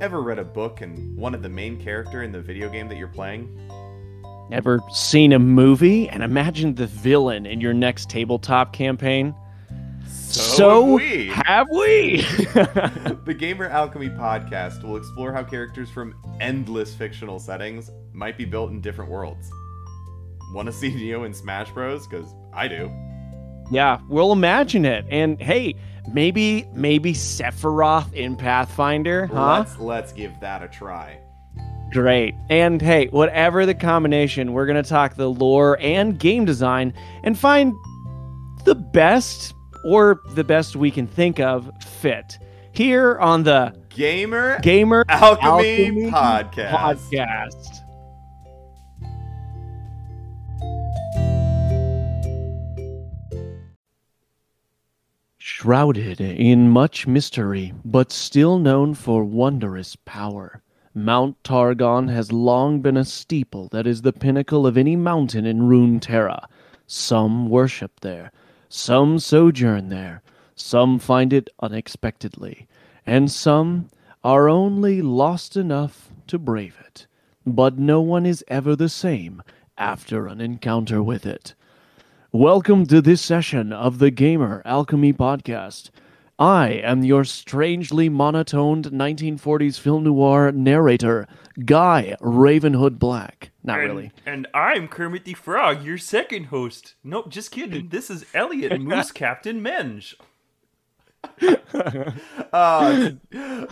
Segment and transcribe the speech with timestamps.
[0.00, 3.06] Ever read a book and wanted the main character in the video game that you're
[3.06, 3.54] playing?
[4.50, 9.34] Ever seen a movie and imagined the villain in your next tabletop campaign?
[10.06, 11.26] So, have we.
[11.28, 12.16] Have we?
[13.26, 18.70] the Gamer Alchemy podcast will explore how characters from endless fictional settings might be built
[18.70, 19.50] in different worlds.
[20.54, 22.06] Want to see Neo in Smash Bros?
[22.06, 22.90] Because I do.
[23.70, 25.04] Yeah, we'll imagine it.
[25.10, 25.76] And hey,
[26.12, 29.58] maybe maybe Sephiroth in Pathfinder, huh?
[29.58, 31.18] Let's let's give that a try.
[31.92, 32.34] Great.
[32.48, 37.36] And hey, whatever the combination, we're going to talk the lore and game design and
[37.36, 37.74] find
[38.64, 39.54] the best
[39.84, 41.70] or the best we can think of
[42.00, 42.38] fit
[42.72, 46.70] here on the Gamer Gamer Alchemy, Alchemy podcast.
[46.70, 47.79] podcast.
[55.62, 60.62] Shrouded in much mystery, but still known for wondrous power,
[60.94, 65.68] Mount Targon has long been a steeple that is the pinnacle of any mountain in
[65.68, 66.46] Runeterra.
[66.86, 68.32] Some worship there,
[68.70, 70.22] some sojourn there,
[70.54, 72.66] some find it unexpectedly,
[73.04, 73.90] and some
[74.24, 77.06] are only lost enough to brave it.
[77.44, 79.42] But no one is ever the same
[79.76, 81.54] after an encounter with it.
[82.32, 85.90] Welcome to this session of the Gamer Alchemy Podcast.
[86.38, 91.26] I am your strangely monotoned 1940s film noir narrator,
[91.64, 93.50] Guy Ravenhood Black.
[93.64, 94.12] Not and, really.
[94.24, 96.94] And I'm Kermit the Frog, your second host.
[97.02, 97.88] Nope, just kidding.
[97.88, 100.14] This is Elliot Moose Captain Menge.
[102.52, 103.10] uh,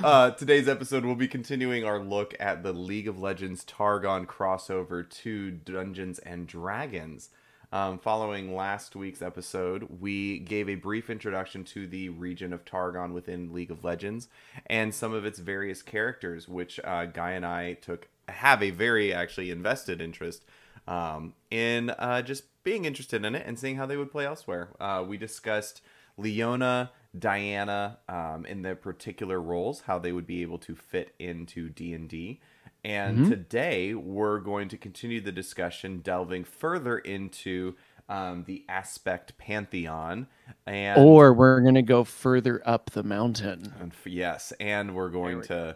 [0.02, 5.08] uh, today's episode, we'll be continuing our look at the League of Legends Targon crossover
[5.08, 7.30] to Dungeons and Dragons.
[7.70, 13.12] Um, following last week's episode, we gave a brief introduction to the region of Targon
[13.12, 14.28] within League of Legends
[14.66, 19.12] and some of its various characters, which uh, Guy and I took have a very
[19.12, 20.44] actually invested interest
[20.87, 24.71] um, in uh, just being interested in it and seeing how they would play elsewhere.
[24.81, 25.82] Uh, we discussed
[26.16, 31.69] Leona, Diana um, in their particular roles, how they would be able to fit into
[31.69, 32.41] D and D.
[32.88, 33.28] And mm-hmm.
[33.28, 37.75] today we're going to continue the discussion, delving further into
[38.09, 40.26] um, the aspect pantheon,
[40.66, 43.75] and or we're going to go further up the mountain.
[43.78, 45.75] And f- yes, and we're going we to go.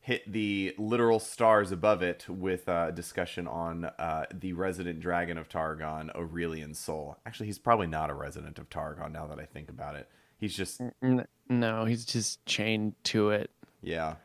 [0.00, 5.48] hit the literal stars above it with a discussion on uh, the resident dragon of
[5.48, 7.18] Targon, Aurelion Sol.
[7.24, 10.08] Actually, he's probably not a resident of Targon now that I think about it.
[10.38, 10.80] He's just
[11.48, 13.52] no, he's just chained to it.
[13.80, 14.16] Yeah,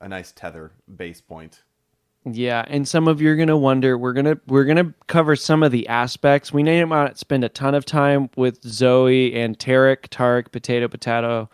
[0.00, 1.64] a nice tether base point.
[2.26, 3.96] Yeah, and some of you are gonna wonder.
[3.96, 6.52] We're gonna we're gonna cover some of the aspects.
[6.52, 11.48] We may not spend a ton of time with Zoe and Taric, Taric, potato, potato.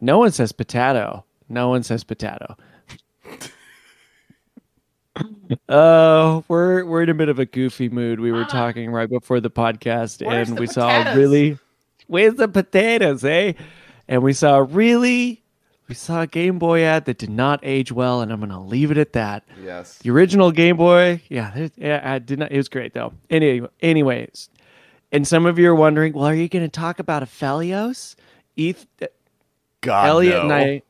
[0.00, 1.24] No one says potato.
[1.48, 2.56] No one says potato.
[5.68, 8.18] Oh, uh, we're we're in a bit of a goofy mood.
[8.18, 8.48] We were ah.
[8.48, 11.04] talking right before the podcast, Where's and the we potatoes?
[11.04, 11.58] saw really.
[12.06, 13.52] Where's the potatoes, eh?
[14.08, 15.41] And we saw really
[15.92, 18.90] we saw a Game Boy ad that did not age well, and I'm gonna leave
[18.90, 19.44] it at that.
[19.62, 19.98] Yes.
[19.98, 22.50] The original Game Boy, yeah, yeah, I did not.
[22.50, 23.12] It was great though.
[23.28, 24.48] Anyway, anyways,
[25.12, 28.14] and some of you are wondering, well, are you gonna talk about Aphelios?
[28.56, 28.86] Eth,
[29.82, 30.54] God, Elliot no.
[30.56, 30.82] and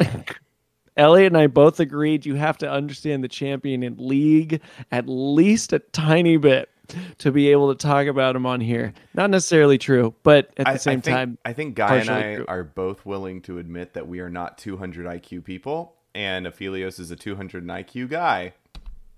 [0.00, 0.24] I.
[0.96, 5.74] Elliot and I both agreed you have to understand the champion in League at least
[5.74, 6.70] a tiny bit
[7.18, 8.92] to be able to talk about him on here.
[9.14, 12.10] Not necessarily true, but at the I, same I think, time, I think Guy and
[12.10, 12.44] I true.
[12.48, 17.10] are both willing to admit that we are not 200 IQ people, and Aphelios is
[17.10, 18.54] a 200 IQ guy.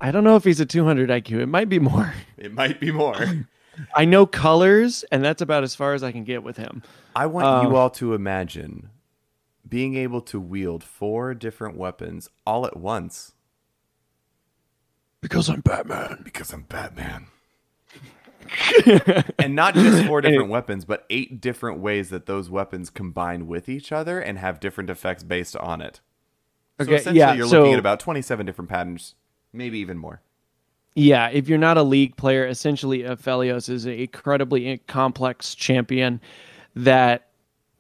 [0.01, 1.41] I don't know if he's a 200 IQ.
[1.41, 2.13] It might be more.
[2.37, 3.25] It might be more.
[3.95, 6.83] I know colors, and that's about as far as I can get with him.
[7.15, 8.91] I want um, you all to imagine
[9.67, 13.33] being able to wield four different weapons all at once.
[15.21, 16.21] Because I'm Batman.
[16.25, 17.29] Because I'm Batman.
[19.39, 23.69] and not just four different weapons, but eight different ways that those weapons combine with
[23.69, 26.01] each other and have different effects based on it.
[26.79, 29.15] So okay, essentially, yeah, you're so, looking at about 27 different patterns,
[29.53, 30.21] maybe even more.
[30.95, 36.21] Yeah, if you're not a league player, essentially, Aphelios is an incredibly complex champion
[36.77, 37.29] that,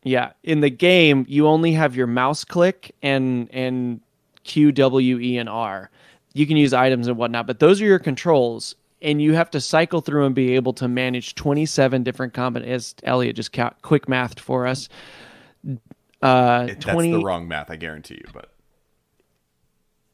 [0.03, 4.01] yeah, in the game, you only have your mouse click and, and
[4.45, 5.91] Q, W, E, and R.
[6.33, 9.61] You can use items and whatnot, but those are your controls and you have to
[9.61, 12.95] cycle through and be able to manage 27 different combinations.
[13.03, 14.89] As Elliot just ca- quick mathed for us.
[16.23, 18.49] Uh, it, 20, that's the wrong math, I guarantee you, but.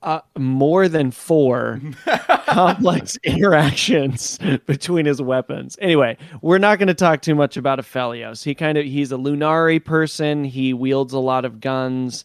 [0.00, 1.80] Uh, more than four
[2.46, 5.76] complex interactions between his weapons.
[5.80, 8.44] Anyway, we're not going to talk too much about Aphelios.
[8.44, 10.44] He kind of he's a Lunari person.
[10.44, 12.24] He wields a lot of guns,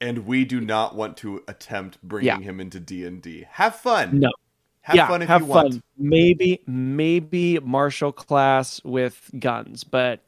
[0.00, 2.40] and we do not want to attempt bringing Yeah.
[2.40, 3.46] him into D and D.
[3.52, 4.18] Have fun.
[4.18, 4.32] No.
[4.82, 5.64] Have yeah, fun if have you fun.
[5.64, 5.84] want.
[5.96, 10.20] Maybe, maybe martial class with guns, but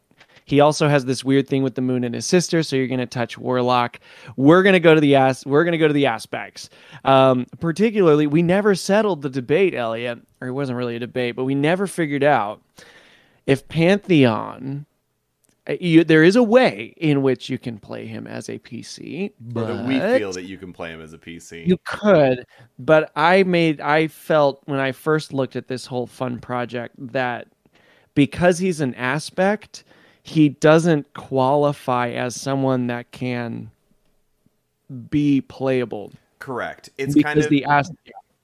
[0.45, 2.63] he also has this weird thing with the moon and his sister.
[2.63, 3.99] So you're gonna touch warlock.
[4.37, 5.45] We're gonna go to the ass.
[5.45, 6.71] We're gonna go to the aspects.
[7.05, 11.45] Um, particularly, we never settled the debate, Elliot, or it wasn't really a debate, but
[11.45, 12.63] we never figured out
[13.47, 14.87] if Pantheon.
[15.81, 19.65] You, there is a way in which you can play him as a PC, Or
[19.65, 21.67] that we feel that you can play him as a PC.
[21.67, 22.45] you could,
[22.79, 27.49] but I made I felt when I first looked at this whole fun project that
[28.15, 29.85] because he's an aspect,
[30.23, 33.71] he doesn't qualify as someone that can
[35.11, 36.13] be playable
[36.45, 36.91] Correct.
[36.99, 37.91] It's because kind of the as-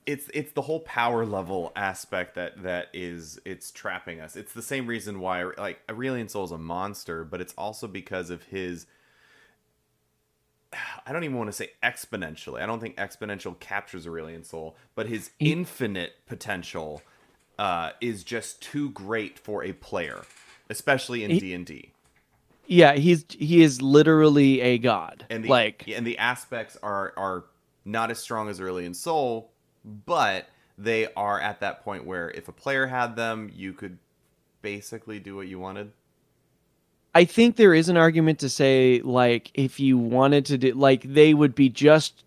[0.06, 4.37] it's it's the whole power level aspect that that is it's trapping us.
[4.37, 8.31] It's the same reason why like Aurelion Sol is a monster, but it's also because
[8.31, 8.87] of his
[11.06, 12.62] I don't even want to say exponentially.
[12.62, 17.02] I don't think exponential captures Aurelion Sol, but his infinite potential
[17.58, 20.23] uh, is just too great for a player,
[20.70, 21.93] especially in D and D.
[22.67, 25.26] yeah, he's he is literally a god.
[25.31, 27.44] And the like and the aspects are are
[27.85, 29.50] not as strong as Aurelion Sol,
[29.85, 30.49] but
[30.79, 33.99] they are at that point where if a player had them, you could
[34.62, 35.93] basically do what you wanted.
[37.15, 41.03] I think there is an argument to say like if you wanted to do like
[41.03, 42.23] they would be just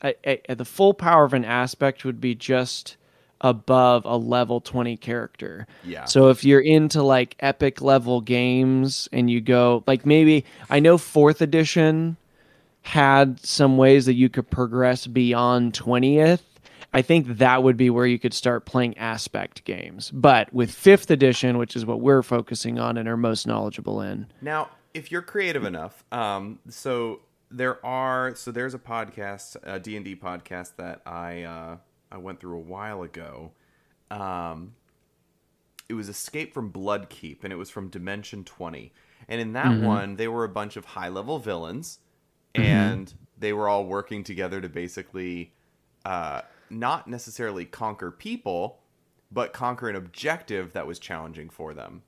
[0.00, 2.96] the full power of an aspect would be just
[3.42, 5.66] above a level 20 character.
[5.84, 6.06] Yeah.
[6.06, 10.96] So if you're into like epic level games and you go like maybe I know
[10.96, 12.16] 4th edition
[12.82, 16.40] had some ways that you could progress beyond 20th.
[16.92, 20.10] I think that would be where you could start playing aspect games.
[20.10, 24.26] But with 5th edition, which is what we're focusing on and are most knowledgeable in,
[24.40, 29.96] Now, if you're creative enough, um, so there are so there's a podcast, a D
[29.96, 31.76] and D podcast that I uh,
[32.10, 33.52] I went through a while ago.
[34.10, 34.74] Um,
[35.88, 38.92] it was Escape from Bloodkeep, and it was from Dimension Twenty.
[39.28, 42.00] And in that one, they were a bunch of high level villains,
[42.54, 45.54] and they were all working together to basically
[46.04, 46.42] uh,
[46.72, 48.80] not necessarily conquer people,
[49.30, 52.02] but conquer an objective that was challenging for them.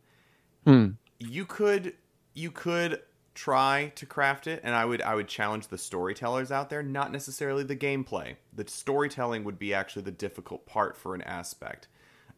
[1.19, 1.94] You could
[2.34, 3.02] you could
[3.34, 7.12] try to craft it and i would i would challenge the storytellers out there not
[7.12, 8.37] necessarily the gameplay.
[8.55, 11.88] The storytelling would be actually the difficult part for an aspect.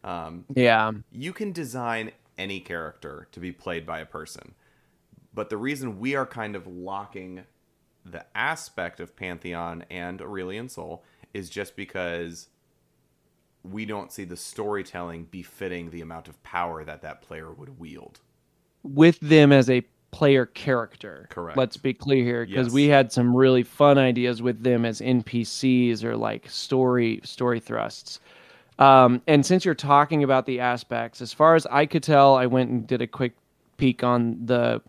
[0.04, 0.92] Um, Yeah.
[1.12, 4.54] you can design any character to be played by a person
[5.34, 7.44] but the reason we are kind of locking
[8.04, 11.04] the aspect of pantheon and aurelion sol
[11.36, 12.48] is just because
[13.62, 18.20] we don't see the storytelling befitting the amount of power that that player would wield
[18.82, 21.26] With them as a player character.
[21.30, 21.58] Correct.
[21.58, 22.74] Let's be clear here because Yes.
[22.74, 28.20] we had some really fun ideas with them as NPCs or like story story thrusts.
[28.78, 32.46] Um, and since you're talking about the aspects, as far as I could tell, I
[32.46, 33.32] went and did a quick
[33.78, 34.80] peek on the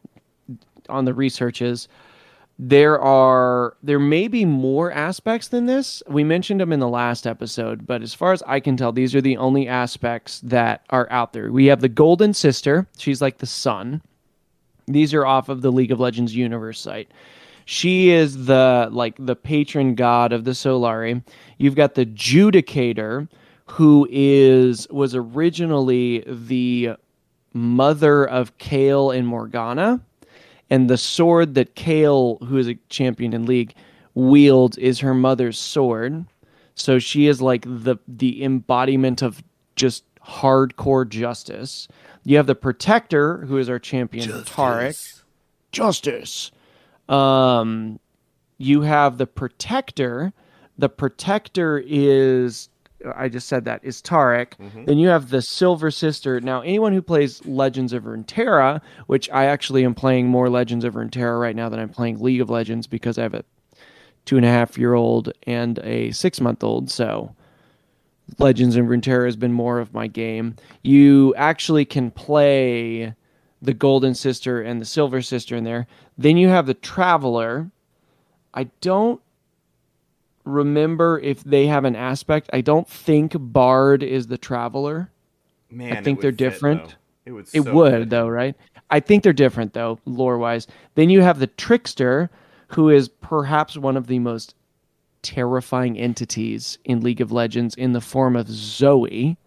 [0.88, 1.88] on the researches.
[2.60, 6.02] There are there may be more aspects than this.
[6.08, 9.14] We mentioned them in the last episode, but as far as I can tell, these
[9.14, 11.52] are the only aspects that are out there.
[11.52, 12.88] We have the Golden Sister.
[12.98, 14.02] She's like the sun.
[14.88, 17.12] These are off of the League of Legends universe site.
[17.66, 21.22] She is the like the patron god of the Solari.
[21.60, 23.28] You've got the Judicator,
[23.66, 26.92] who is was originally the
[27.54, 30.02] mother of Kayle and Morgana,
[30.70, 33.74] and the sword that Kayle, who is a champion in League,
[34.14, 36.26] wields is her mother's sword.
[36.76, 39.44] So she is like the the embodiment of
[39.76, 41.88] just hardcore justice.
[42.24, 45.22] You have the Protector, who is our champion, Taric.
[45.72, 46.52] Justice.
[47.08, 48.00] Um,
[48.58, 50.34] you have the Protector.
[50.78, 52.70] The Protector is
[53.16, 54.58] I just said that is Taric.
[54.58, 54.86] Mm-hmm.
[54.86, 56.40] Then you have the Silver Sister.
[56.42, 60.96] Now, anyone who plays Legends of Runeterra, which I actually am playing more Legends of
[60.96, 63.44] Runeterra right now than I'm playing League of Legends because I have a
[64.26, 66.90] two and a half year old and a six month old.
[66.90, 67.36] So
[68.40, 70.56] Legends of Runeterra has been more of my game.
[70.84, 73.14] You actually can play
[73.62, 75.88] the Golden Sister and the Silver Sister in there.
[76.18, 77.72] Then you have the Traveler.
[78.54, 79.22] I don't
[80.48, 82.50] remember if they have an aspect.
[82.54, 85.12] I don't think Bard is the Traveler.
[85.70, 86.88] Man, I it think would they're fit, different.
[86.90, 86.94] though.
[87.26, 87.48] It would.
[87.54, 88.10] It so would fit.
[88.10, 88.56] though, right?
[88.90, 90.68] I think they're different though, lore wise.
[90.96, 92.30] Then you have the trickster,
[92.70, 94.56] who is perhaps one of the most
[95.22, 99.38] terrifying entities in League of Legends in the form of Zoe.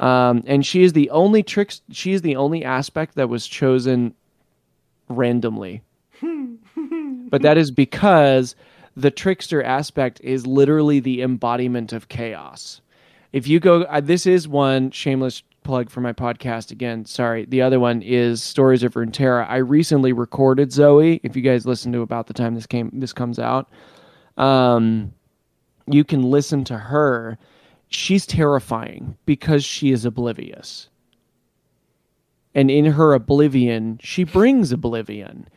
[0.00, 1.82] Um, and she is the only tricks.
[1.90, 4.14] She is the only aspect that was chosen
[5.08, 5.82] randomly.
[7.30, 8.56] but that is because
[8.96, 12.80] the trickster aspect is literally the embodiment of chaos.
[13.32, 17.04] If you go, uh, this is one shameless plug for my podcast again.
[17.04, 17.44] Sorry.
[17.44, 19.48] The other one is Stories of Runeterra.
[19.48, 21.20] I recently recorded Zoe.
[21.22, 23.68] If you guys listen to about the time this came this comes out,
[24.36, 25.12] um,
[25.86, 27.38] you can listen to her.
[27.88, 30.88] She's terrifying because she is oblivious.
[32.54, 35.48] And in her oblivion, she brings oblivion.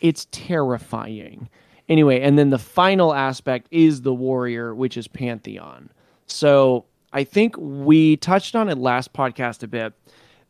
[0.00, 1.48] It's terrifying.
[1.88, 5.90] Anyway, and then the final aspect is the warrior, which is Pantheon.
[6.26, 9.92] So I think we touched on it last podcast a bit.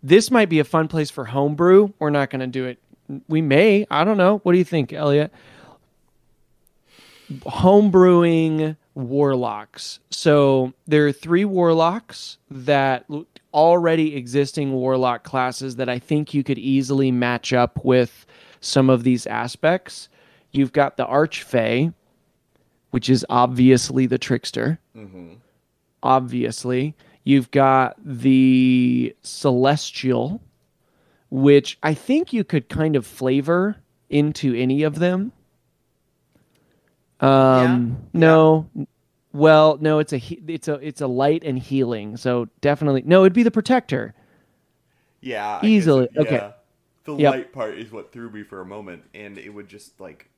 [0.02, 1.92] This might be a fun place for homebrew.
[1.98, 2.78] We're not going to do it.
[3.28, 3.86] We may.
[3.90, 4.38] I don't know.
[4.38, 5.32] What do you think, Elliot?
[7.30, 9.98] Homebrewing warlocks.
[10.10, 13.06] So there are three warlocks that
[13.52, 18.26] already existing warlock classes that I think you could easily match up with
[18.60, 20.08] some of these aspects.
[20.54, 21.92] You've got the Archfey,
[22.92, 24.78] which is obviously the trickster.
[24.96, 25.34] Mm-hmm.
[26.02, 26.94] Obviously,
[27.24, 30.40] you've got the Celestial,
[31.28, 33.76] which I think you could kind of flavor
[34.08, 35.32] into any of them.
[37.20, 38.20] Um, Yeah.
[38.20, 38.70] no,
[39.32, 42.16] well, no, it's a it's a it's a light and healing.
[42.16, 44.14] So definitely, no, it'd be the Protector.
[45.20, 46.52] Yeah, I guess Easily, it- okay.
[47.04, 47.32] The Yep.
[47.34, 50.30] light part is what threw me for a moment, and it would just like.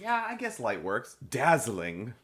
[0.00, 1.16] Yeah, I guess light works.
[1.28, 2.14] Dazzling.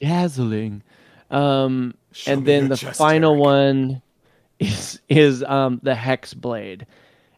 [0.00, 0.82] dazzling.
[1.30, 3.42] Um, Show and then the chest, final Eric.
[3.44, 4.02] one
[4.58, 6.86] is is um the hex blade.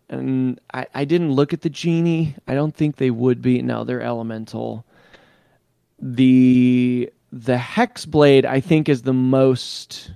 [0.09, 2.35] And I, I didn't look at the genie.
[2.49, 3.62] I don't think they would be.
[3.62, 4.85] No, they're elemental.
[6.00, 10.12] The the hex blade I think is the most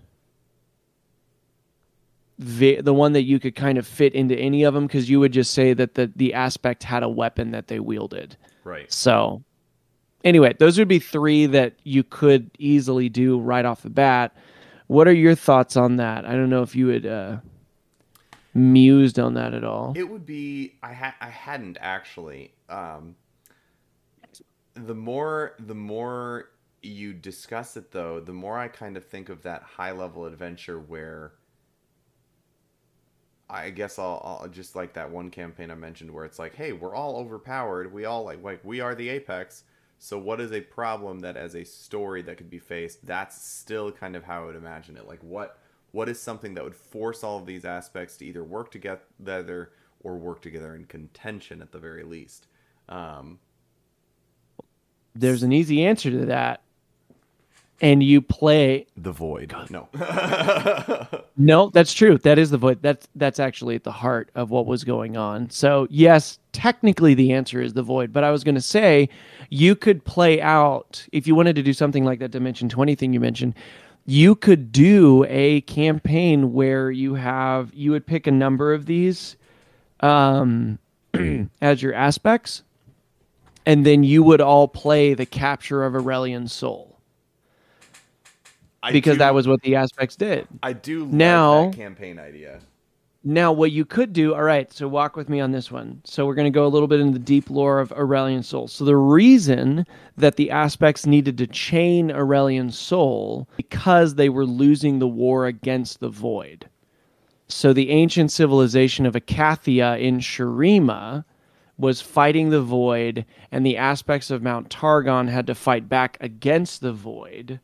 [2.38, 5.20] vi- the one that you could kind of fit into any of them because you
[5.20, 8.36] would just say that the the aspect had a weapon that they wielded.
[8.64, 8.90] Right.
[8.90, 9.44] So,
[10.24, 14.34] anyway, those would be three that you could easily do right off the bat.
[14.86, 16.24] What are your thoughts on that?
[16.24, 17.36] I don't know if you had uh,
[18.54, 19.92] mused on that at all.
[19.96, 20.74] It would be.
[20.82, 22.52] I ha- I hadn't actually.
[22.68, 23.16] Um,
[24.74, 26.50] the more the more
[26.82, 30.80] you discuss it, though, the more I kind of think of that high level adventure
[30.80, 31.32] where.
[33.48, 36.72] I guess I'll, I'll just like that one campaign I mentioned where it's like, hey,
[36.72, 37.92] we're all overpowered.
[37.92, 39.64] We all like like we are the apex.
[39.98, 43.06] So what is a problem that as a story that could be faced?
[43.06, 45.06] That's still kind of how I would imagine it.
[45.06, 45.58] Like what
[45.92, 50.18] what is something that would force all of these aspects to either work together or
[50.18, 52.46] work together in contention at the very least?
[52.88, 53.38] Um,
[55.14, 56.63] There's an easy answer to that.
[57.80, 59.54] And you play the void.
[59.70, 59.88] No.
[61.36, 62.16] No, that's true.
[62.18, 62.80] That is the void.
[62.80, 65.50] That's that's actually at the heart of what was going on.
[65.50, 68.12] So yes, technically the answer is the void.
[68.12, 69.08] But I was going to say,
[69.50, 73.12] you could play out if you wanted to do something like that Dimension Twenty thing
[73.12, 73.54] you mentioned.
[74.06, 79.36] You could do a campaign where you have you would pick a number of these
[80.00, 80.78] um,
[81.60, 82.62] as your aspects,
[83.66, 86.93] and then you would all play the capture of Aurelian's soul
[88.84, 90.46] I because do- that was what the aspects did.
[90.62, 92.60] I do love Now- that campaign idea.
[93.26, 96.02] Now, what you could do, all right, so walk with me on this one.
[96.04, 98.68] So, we're going to go a little bit into the deep lore of Aurelion Sol.
[98.68, 99.86] So, the reason
[100.18, 106.00] that the aspects needed to chain Aurelion Sol because they were losing the war against
[106.00, 106.68] the void.
[107.48, 111.24] So, the ancient civilization of Icathia in Shurima
[111.78, 116.82] was fighting the void, and the aspects of Mount Targon had to fight back against
[116.82, 117.58] the void.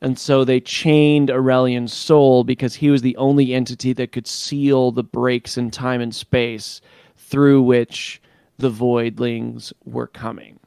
[0.00, 4.92] And so they chained Aurelian's soul because he was the only entity that could seal
[4.92, 6.80] the breaks in time and space
[7.16, 8.22] through which
[8.58, 10.60] the voidlings were coming.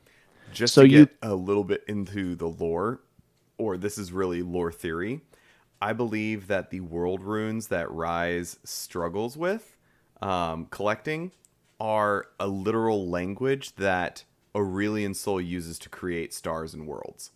[0.51, 3.01] Just So to you- get a little bit into the lore,
[3.57, 5.21] or this is really lore theory,
[5.81, 9.77] I believe that the world runes that Ryze struggles with
[10.21, 11.31] um, collecting
[11.79, 14.23] are a literal language that
[14.53, 17.31] Aurelion Sol uses to create stars and worlds.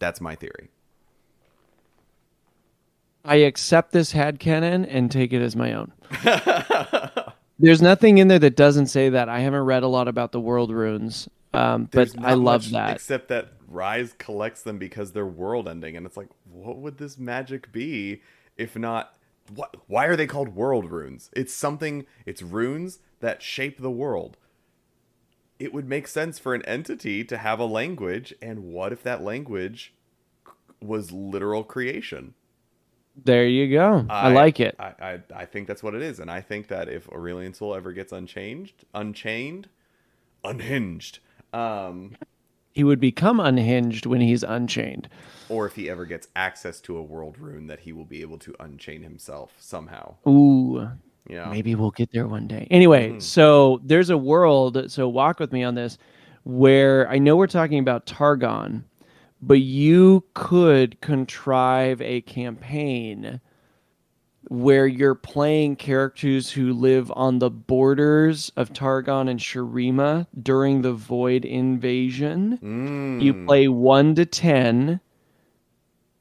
[0.00, 0.70] That's my theory.
[3.24, 5.92] I accept this headcanon and take it as my own.
[7.58, 9.28] There's nothing in there that doesn't say that.
[9.28, 12.94] I haven't read a lot about the world runes, um, but I love that.
[12.94, 17.18] Except that Ryze collects them because they're world ending, and it's like, what would this
[17.18, 18.22] magic be
[18.56, 19.14] if not?
[19.54, 19.76] What?
[19.88, 21.28] Why are they called world runes?
[21.34, 22.06] It's something.
[22.24, 24.38] It's runes that shape the world.
[25.58, 29.22] It would make sense for an entity to have a language, and what if that
[29.22, 29.92] language
[30.80, 32.32] was literal creation?
[33.24, 34.06] There you go.
[34.08, 34.74] I, like it.
[34.78, 37.74] I, I I think that's what it is, and I think that if Aurelion Sol
[37.74, 39.68] ever gets unchanged, unchained,
[40.44, 41.18] unhinged,
[41.52, 42.16] Um,
[42.72, 45.08] He would become unhinged when he's unchained.
[45.48, 48.38] or if he ever gets access to a world rune, that he will be able
[48.38, 50.14] to unchain himself somehow.
[50.28, 50.88] Ooh,
[51.28, 51.50] Yeah.
[51.50, 52.68] maybe we'll get there one day.
[52.70, 53.22] Anyway, Mhm.
[53.22, 54.90] so there's a world.
[54.92, 55.98] So walk with me on this,
[56.44, 58.84] where I know we're talking about Targon,
[59.42, 63.40] but you could contrive a campaign
[64.48, 70.92] where you're playing characters who live on the borders of Targon and Shurima during the
[70.92, 72.58] Void invasion.
[73.20, 73.46] You Mm.
[73.46, 74.98] play one to ten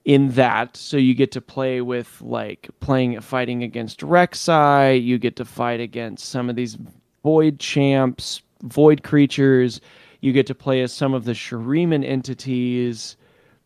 [0.05, 5.01] in that, so you get to play with like playing fighting against Rek'Sai.
[5.03, 6.77] You get to fight against some of these
[7.23, 9.81] Void champs, Void creatures.
[10.21, 13.15] You get to play as some of the Shuriman entities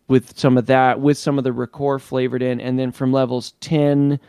[0.08, 3.54] with some of that, with some of the Rakkor flavored in, and then from levels
[3.60, 4.20] ten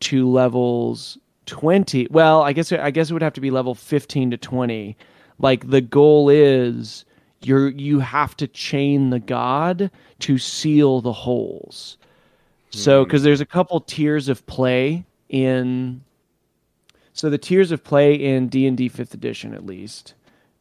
[0.00, 2.06] to levels twenty.
[2.10, 4.96] Well, I guess I guess it would have to be level fifteen to twenty.
[5.38, 7.04] Like the goal is
[7.42, 11.98] you're you have to chain the god to seal the holes.
[12.70, 13.04] So hmm.
[13.04, 16.02] because there's a couple tiers of play in
[17.12, 20.14] so the tiers of play in D&D 5th edition at least,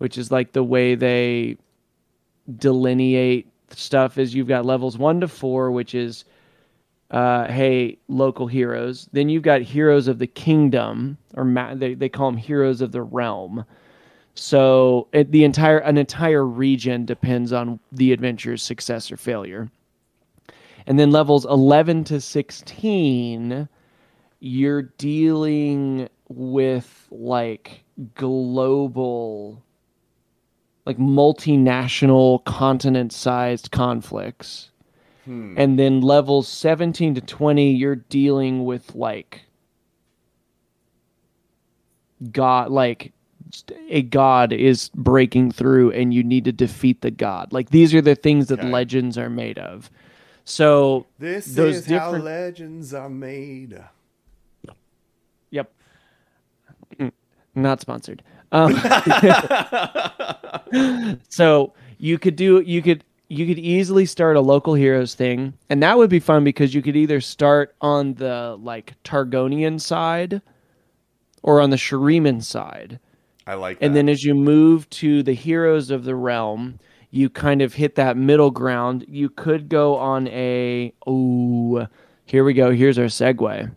[0.04, 1.56] which is like the way they
[2.58, 6.26] delineate stuff is you've got levels 1 to 4 which is
[7.12, 12.10] uh, hey local heroes then you've got heroes of the kingdom or ma- they, they
[12.10, 13.64] call them heroes of the realm
[14.36, 19.70] so it, the entire an entire region depends on the adventure's success or failure.
[20.88, 23.70] And then levels 11 to 16
[24.46, 29.64] you're dealing with like global
[30.86, 34.70] like multinational continent-sized conflicts.
[35.26, 35.56] Hmm.
[35.58, 39.44] And then levels 17 to 20 you're dealing with like
[42.32, 43.12] god like
[43.90, 47.54] a god is breaking through and you need to defeat the god.
[47.54, 48.70] Like these are the things that Okay.
[48.70, 49.90] legends are made of.
[50.46, 53.80] So, This those is how legends are made.
[55.52, 55.72] yep.
[57.00, 57.12] Mm,
[57.56, 58.24] Not sponsored.
[58.54, 58.74] Um,
[61.30, 65.82] so you could do you could you could easily start a local heroes thing and
[65.82, 70.42] that would be fun because you could either start on the like Targonian side
[71.42, 73.00] or on the Shuriman side.
[73.46, 73.86] I like that.
[73.86, 76.80] And then as you move to the heroes of the realm,
[77.12, 79.06] you kind of hit that middle ground.
[79.08, 81.88] You could go on a oh,
[82.26, 82.72] here we go.
[82.72, 83.74] Here's our segue.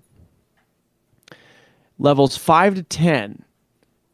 [1.98, 3.44] Levels 5 to 10.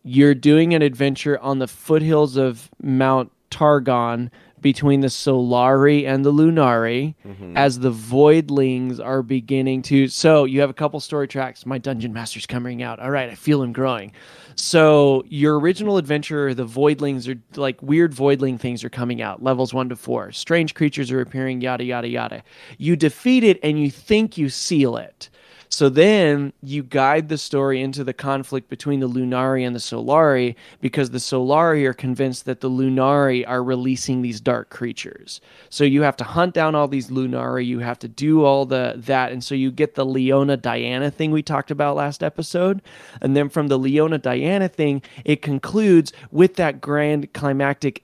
[0.03, 4.31] You're doing an adventure on the foothills of Mount Targon
[4.62, 7.57] between the Solari and the Lunari mm-hmm.
[7.57, 10.09] as the Voidlings are beginning to.
[10.09, 11.67] So you have a couple story tracks.
[11.67, 13.01] My dungeon master's coming out.
[13.01, 14.12] All right, I feel him growing.
[14.55, 19.43] So your original adventure, the Voidlings are like weird Voidling things are coming out.
[19.43, 20.31] Levels one to four.
[20.31, 21.61] Strange creatures are appearing.
[21.61, 22.43] Yada yada yada.
[22.79, 25.29] You defeat it and you think you seal it.
[25.72, 30.54] So then you guide the story into the conflict between the Lunari and the Solari
[30.82, 35.40] because the Solari are convinced that the Lunari are releasing these dark creatures.
[35.70, 38.92] So you have to hunt down all these Lunari, you have to do all the
[38.98, 42.82] that and so you get the Leona Diana thing we talked about last episode.
[43.22, 48.02] And then from the Leona Diana thing, it concludes with that grand climactic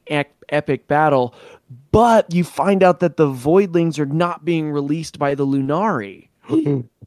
[0.49, 1.35] epic battle,
[1.93, 6.29] but you find out that the Voidlings are not being released by the Lunari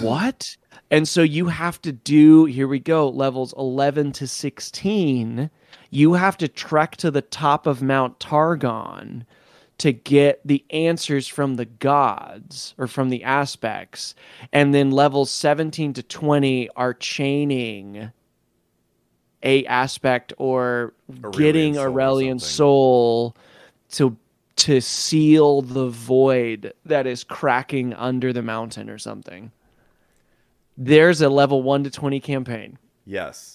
[0.00, 0.56] what?
[0.90, 5.50] And so you have to do, here we go, levels 11 to 16.
[5.90, 9.24] You have to trek to the top of Mount Targon
[9.78, 14.14] to get the answers from the gods or from the aspects.
[14.52, 18.10] And then levels 17 to 20 are chaining
[19.42, 20.94] a aspect or
[21.32, 22.54] getting soul Aurelian something.
[22.54, 23.36] soul
[23.92, 24.16] to
[24.58, 29.52] to seal the void that is cracking under the mountain or something.
[30.76, 32.78] There's a level 1 to 20 campaign.
[33.04, 33.54] yes.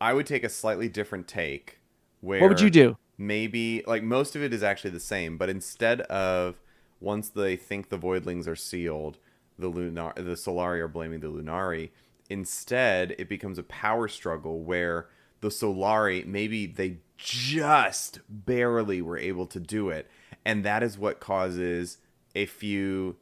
[0.00, 1.78] I would take a slightly different take.
[2.20, 2.98] Where What would you do?
[3.16, 6.60] Maybe like most of it is actually the same, but instead of
[7.00, 9.18] once they think the voidlings are sealed,
[9.58, 11.90] the lunar the Solari are blaming the Lunari.
[12.28, 15.08] Instead, it becomes a power struggle where
[15.40, 20.10] the Solari maybe they just barely were able to do it,
[20.44, 21.98] and that is what causes
[22.34, 23.16] a few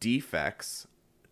[0.00, 0.86] defects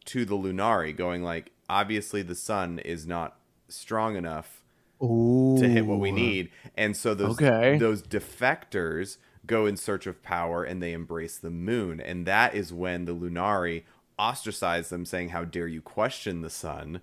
[0.07, 3.37] to the Lunari, going like obviously the sun is not
[3.69, 4.63] strong enough
[5.03, 5.57] Ooh.
[5.57, 6.51] to hit what we need.
[6.77, 7.79] And so those Okay.
[7.79, 12.01] those defectors go in search of power and they embrace the moon.
[12.01, 13.85] And that is when the Lunari
[14.19, 17.01] ostracize them saying, How dare you question the sun?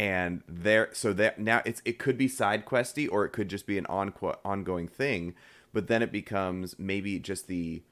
[0.00, 3.66] And there so that now it's it could be side questy or it could just
[3.66, 4.12] be an on
[4.44, 5.34] ongoing thing
[5.72, 7.82] but then it becomes maybe just the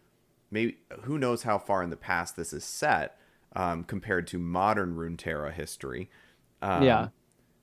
[0.51, 3.19] maybe who knows how far in the past this is set
[3.55, 6.11] um, compared to modern Runeterra history.
[6.63, 7.09] Um, yeah.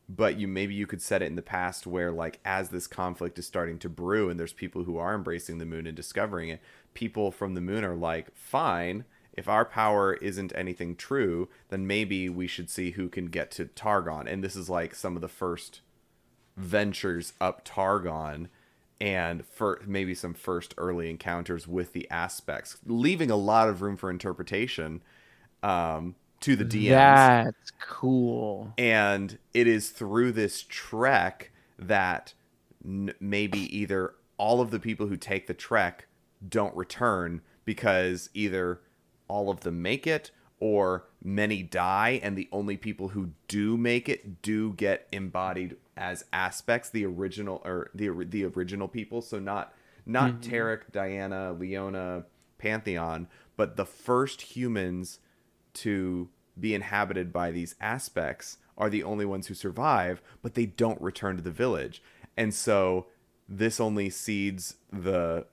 [0.08, 3.40] But you maybe you could set it in the past where like as this conflict
[3.40, 6.62] is starting to brew and there's people who are embracing the moon and discovering it,
[6.94, 12.30] people from the moon are like, fine, if our power isn't anything true, then maybe
[12.30, 14.32] we should see who can get to Targon.
[14.32, 15.82] And this is like some of the first
[16.58, 18.48] ventures up Targon
[19.02, 23.98] and for maybe some first early encounters with the aspects, leaving a lot of room
[23.98, 25.04] for interpretation
[25.64, 26.90] um, to the DMs.
[27.46, 28.74] That's cool.
[28.78, 32.34] And it is through this trek that
[32.86, 36.08] n- maybe either all of the people who take the trek
[36.48, 38.80] don't return because either
[39.28, 44.08] all of them make it or many die and the only people who do make
[44.08, 49.74] it do get embodied as aspects the original or the the original people so not
[50.06, 50.52] not mm-hmm.
[50.52, 52.26] Taric, Diana, Leona,
[52.58, 55.20] Pantheon, but the first humans
[55.74, 61.02] to be inhabited by these aspects are the only ones who survive, but they don't
[61.02, 62.02] return to the village.
[62.38, 63.08] And so
[63.48, 65.46] this only seeds the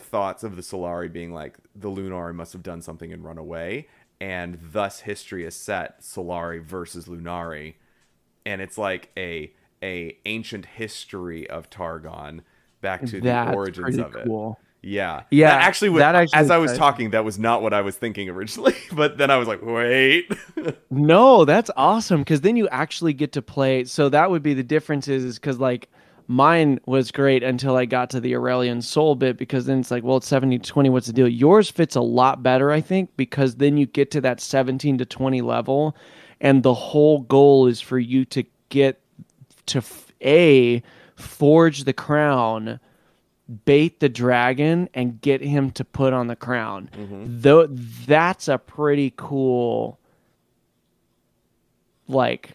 [0.00, 3.88] thoughts of the Solari being like the Lunari must have done something and run away,
[4.20, 7.74] and thus history is set Solari versus Lunari,
[8.44, 12.42] and it's like a a ancient history of Targon
[12.80, 14.26] back to That's the origins of it.
[14.26, 14.58] Cool.
[14.82, 15.24] Yeah.
[15.30, 15.50] Yeah.
[15.50, 18.28] That actually, that actually as I was talking, that was not what I was thinking
[18.28, 18.74] originally.
[18.92, 20.32] But then I was like, wait.
[20.90, 23.84] no, that's awesome because then you actually get to play.
[23.84, 25.88] So that would be the difference is because like
[26.30, 30.04] mine was great until I got to the Aurelion Sol bit because then it's like,
[30.04, 30.88] well, it's 17 to 20.
[30.88, 31.26] What's the deal?
[31.26, 35.04] Yours fits a lot better, I think, because then you get to that 17 to
[35.04, 35.96] 20 level.
[36.40, 39.00] And the whole goal is for you to get
[39.66, 39.82] to
[40.22, 40.84] A,
[41.16, 42.78] forge the crown
[43.64, 46.88] bait the dragon and get him to put on the crown.
[46.96, 47.24] Mm-hmm.
[47.26, 49.98] Though that's a pretty cool
[52.06, 52.52] like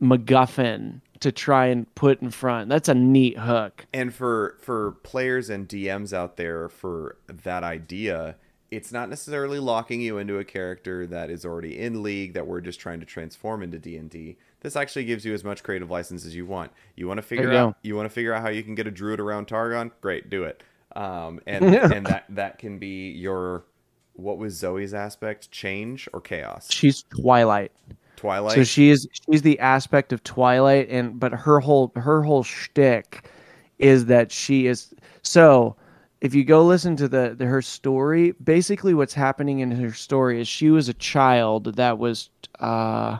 [0.00, 2.68] MacGuffin to try and put in front.
[2.68, 3.86] That's a neat hook.
[3.92, 8.36] And for for players and DMs out there for that idea,
[8.70, 12.60] it's not necessarily locking you into a character that is already in league that we're
[12.60, 16.34] just trying to transform into D&D this actually gives you as much creative license as
[16.34, 16.70] you want.
[16.94, 18.90] You want to figure out you want to figure out how you can get a
[18.90, 19.90] druid around Targon?
[20.00, 20.62] Great, do it.
[20.94, 23.64] Um, and and that that can be your
[24.14, 25.50] what was Zoe's aspect?
[25.50, 26.68] Change or chaos?
[26.70, 27.72] She's Twilight.
[28.20, 28.54] Twilight.
[28.54, 33.28] So she is she's the aspect of Twilight, and but her whole her whole shtick
[33.78, 35.76] is that she is so.
[36.20, 40.38] If you go listen to the, the her story, basically what's happening in her story
[40.38, 42.28] is she was a child that was
[42.58, 43.16] uh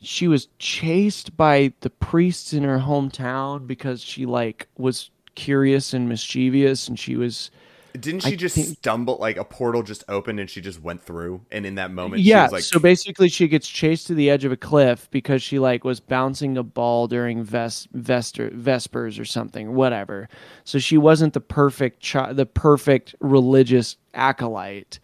[0.00, 6.08] she was chased by the priests in her hometown because she like was curious and
[6.08, 7.52] mischievous and she was
[7.98, 11.02] didn't she I just think, stumble like a portal just opened and she just went
[11.02, 11.42] through?
[11.50, 14.52] And in that moment yeah like, so basically she gets chased to the edge of
[14.52, 19.74] a cliff because she like was bouncing a ball during ves- vester vespers or something
[19.74, 20.28] whatever.
[20.64, 24.98] So she wasn't the perfect chi- the perfect religious acolyte.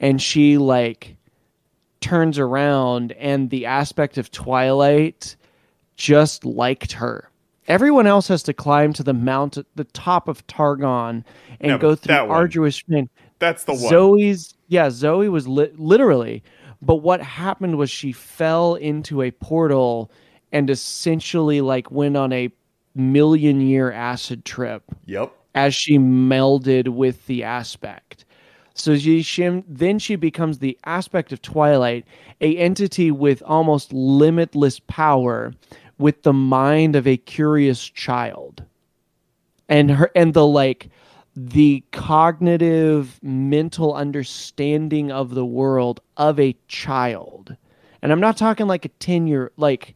[0.00, 1.16] And she like
[2.00, 5.36] turns around and the aspect of Twilight
[5.96, 7.28] just liked her.
[7.68, 11.24] Everyone else has to climb to the mount, the top of Targon,
[11.60, 13.08] and no, go through arduous pain.
[13.38, 13.88] That's the one.
[13.88, 16.42] Zoe's, yeah, Zoe was li- literally.
[16.80, 20.10] But what happened was she fell into a portal
[20.50, 22.50] and essentially like went on a
[22.94, 24.82] million year acid trip.
[25.06, 25.32] Yep.
[25.54, 28.24] As she melded with the aspect.
[28.74, 32.06] So she, she, then she becomes the aspect of Twilight,
[32.40, 35.52] a entity with almost limitless power,
[36.02, 38.62] with the mind of a curious child,
[39.68, 40.90] and her and the like,
[41.34, 47.56] the cognitive mental understanding of the world of a child.
[48.02, 49.94] And I'm not talking like a ten year like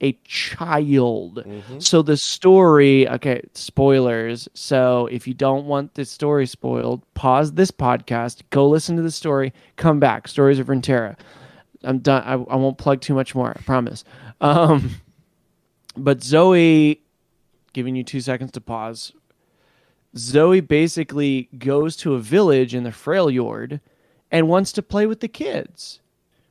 [0.00, 1.44] a child.
[1.44, 1.80] Mm-hmm.
[1.80, 4.48] So the story, okay, spoilers.
[4.54, 9.10] So if you don't want this story spoiled, pause this podcast, go listen to the
[9.10, 10.26] story, come back.
[10.26, 11.18] Stories of Runeterra.
[11.82, 12.22] I'm done.
[12.22, 13.50] I, I won't plug too much more.
[13.50, 14.04] I promise.
[14.40, 15.02] Um,
[15.96, 17.02] but Zoe,
[17.72, 19.12] giving you two seconds to pause.
[20.16, 23.80] Zoe basically goes to a village in the Freljord
[24.30, 26.00] and wants to play with the kids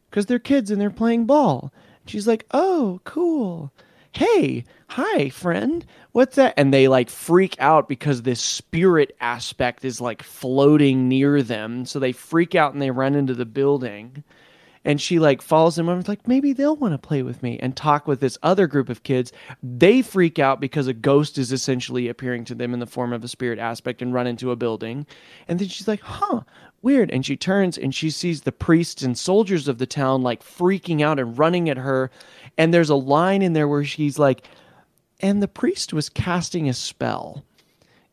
[0.09, 1.71] because they're kids and they're playing ball.
[2.05, 3.71] She's like, "Oh, cool.
[4.13, 5.85] Hey, hi, friend.
[6.13, 11.43] What's that?" And they like freak out because this spirit aspect is like floating near
[11.43, 11.85] them.
[11.85, 14.23] So they freak out and they run into the building.
[14.85, 17.75] And she like follows him over like maybe they'll want to play with me and
[17.75, 19.31] talk with this other group of kids.
[19.61, 23.23] They freak out because a ghost is essentially appearing to them in the form of
[23.23, 25.05] a spirit aspect and run into a building.
[25.47, 26.41] And then she's like huh
[26.81, 27.11] weird.
[27.11, 31.01] And she turns and she sees the priests and soldiers of the town like freaking
[31.01, 32.09] out and running at her.
[32.57, 34.43] And there's a line in there where she's like
[35.21, 37.43] and the priest was casting a spell.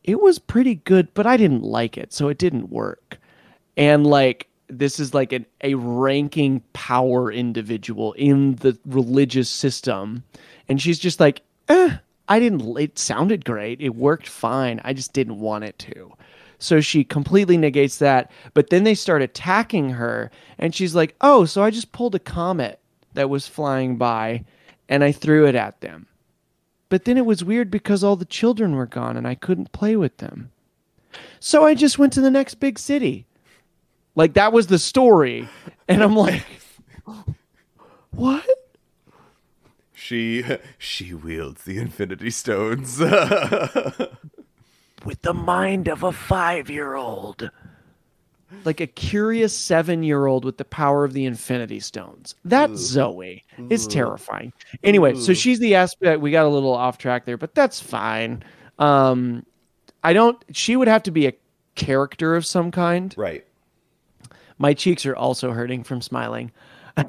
[0.03, 3.19] It was pretty good but i didn't like it so it didn't work.
[3.77, 10.23] And like this is like an, a ranking power individual in the religious system.
[10.67, 13.81] And she's just like eh, i didn't it sounded great.
[13.81, 14.81] It worked fine.
[14.83, 16.13] I just didn't want it to.
[16.59, 18.31] So she completely negates that.
[18.53, 20.31] But then they start attacking her.
[20.57, 22.79] And she's like oh so i just pulled a comet
[23.13, 24.43] that was flying by
[24.89, 26.07] and i threw it at them.
[26.89, 29.95] But then it was weird because all the children were gone and i couldn't play
[29.95, 30.51] with them.
[31.39, 33.26] So i just went to the next big city
[34.17, 35.47] like that was the story.
[35.87, 36.43] And I'm like,
[38.11, 38.45] what?
[39.93, 40.43] She
[40.77, 42.99] she wields the Infinity Stones.
[45.05, 47.49] With the mind of a five year old.
[48.65, 52.33] Like a curious seven year old with the power of the Infinity Stones.
[52.45, 54.53] That Zoe is terrifying.
[54.83, 56.21] Anyway, so she's the aspect.
[56.21, 58.43] We got a little off track there, but that's fine.
[58.79, 59.45] Um,
[60.03, 60.41] I don't.
[60.53, 61.33] She would have to be a
[61.75, 63.13] character of some kind.
[63.17, 63.45] right.
[64.57, 66.51] My cheeks are also hurting from smiling.
[66.97, 67.03] Yeah,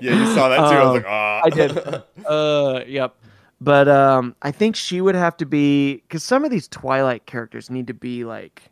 [0.00, 0.76] you saw that too.
[0.76, 1.40] I was Um, like, ah.
[1.44, 2.02] I did.
[2.26, 3.14] uh, yep.
[3.60, 7.70] But um, I think she would have to be because some of these Twilight characters
[7.70, 8.62] need to be like,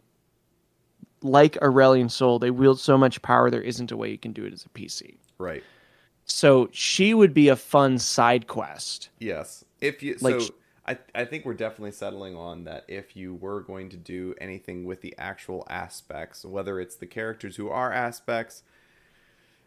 [1.23, 2.39] like Aurelion Sol.
[2.39, 3.51] They wield so much power.
[3.51, 5.17] There isn't a way you can do it as a PC.
[5.39, 5.63] Right.
[6.25, 9.11] So she would be a fun side quest.
[9.19, 9.65] Yes.
[9.81, 10.55] If you Like so
[10.91, 14.85] I I think we're definitely settling on that if you were going to do anything
[14.85, 18.63] with the actual aspects, whether it's the characters who are aspects,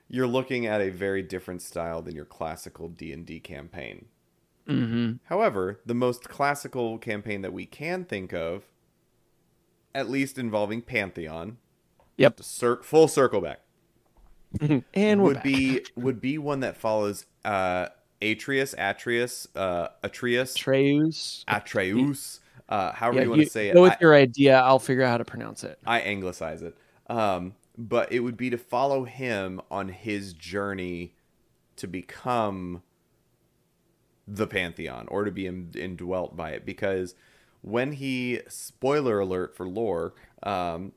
[0.09, 4.05] you're looking at a very different style than your classical D&D campaign.
[4.67, 5.13] Mm-hmm.
[5.25, 8.63] However, the most classical campaign that we can think of
[9.95, 11.57] at least involving Pantheon,
[12.17, 12.41] Yep.
[12.43, 13.61] cir- full circle back,
[14.93, 15.43] And would back.
[15.43, 17.87] be would be one that follows uh
[18.31, 21.43] Atreus, Atreus, uh Atreus, Atreus.
[21.47, 23.73] Atreus, uh, however Yeah, you want to say it.
[23.73, 24.59] go with I, your idea.
[24.59, 25.79] I'll figure out how to pronounce it.
[25.85, 26.77] I anglicize it.
[27.07, 31.15] Um, but it would be to follow him on his journey
[31.75, 32.83] to become
[34.27, 37.13] the pantheon or to be in, indwelt by it because
[37.61, 40.93] when he spoiler alert for lore um,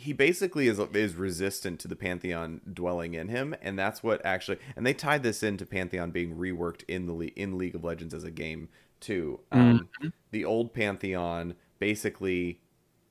[0.00, 4.56] he basically is is resistant to the pantheon dwelling in him and that's what actually
[4.74, 8.24] and they tied this into pantheon being reworked in the in league of legends as
[8.24, 9.40] a game too.
[9.52, 9.88] Um,
[10.30, 12.60] the old pantheon basically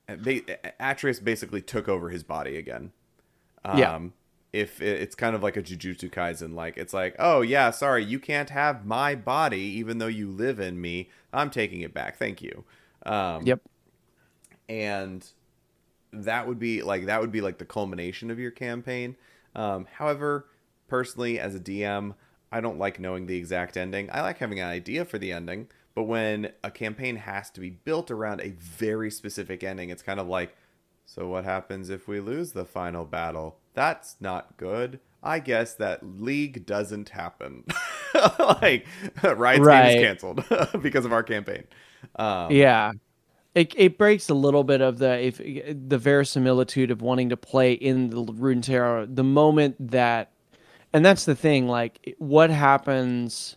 [0.06, 0.42] ba-
[0.80, 2.90] atreus basically took over his body again.
[3.64, 4.00] Um, Yeah.
[4.52, 8.04] if it, it's kind of like a jujutsu kaisen like it's like oh yeah sorry
[8.04, 11.08] you can't have my body even though you live in me.
[11.32, 12.16] I'm taking it back.
[12.18, 12.64] Thank you.
[13.06, 13.60] Um, Yep.
[14.68, 15.24] and
[16.12, 19.16] that would be like that would be like the culmination of your campaign.
[19.54, 20.46] Um, however
[20.88, 22.14] personally as a dm
[22.50, 24.08] i don't like knowing the exact ending.
[24.12, 27.70] I like having an idea for the ending but when a campaign has to be
[27.70, 30.56] built around a very specific ending it's kind of like
[31.06, 33.58] so what happens if we lose the final battle?
[33.74, 35.00] That's not good.
[35.24, 37.64] I guess that league doesn't happen.
[38.38, 38.86] Like
[39.22, 39.86] riot's game Right.
[39.86, 40.44] is canceled
[40.82, 41.64] because of our campaign.
[42.16, 42.92] Um, Yeah.
[43.54, 47.72] It, it breaks a little bit of the if the verisimilitude of wanting to play
[47.72, 50.30] in the Runeterra the moment that
[50.92, 53.56] and that's the thing like what happens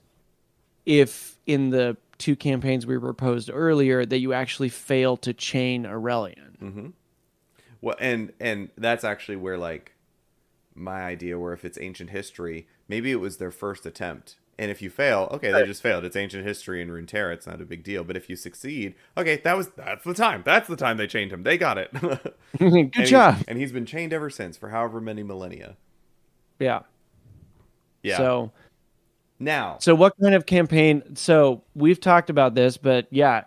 [0.86, 6.58] if in the two campaigns we proposed earlier that you actually fail to chain Aurelion.
[6.62, 6.88] Mm-hmm.
[7.82, 9.93] Well, and and that's actually where like
[10.73, 14.81] my idea, where if it's ancient history, maybe it was their first attempt, and if
[14.81, 16.05] you fail, okay, they just failed.
[16.05, 17.33] It's ancient history in Runeterra.
[17.33, 18.03] It's not a big deal.
[18.03, 20.43] But if you succeed, okay, that was that's the time.
[20.45, 21.43] That's the time they chained him.
[21.43, 21.91] They got it.
[22.57, 23.37] Good and he's- job.
[23.47, 25.75] and he's been chained ever since for however many millennia.
[26.59, 26.81] Yeah.
[28.03, 28.17] Yeah.
[28.17, 28.51] So
[29.39, 31.15] now, So what kind of campaign?
[31.15, 33.45] So we've talked about this, but yeah,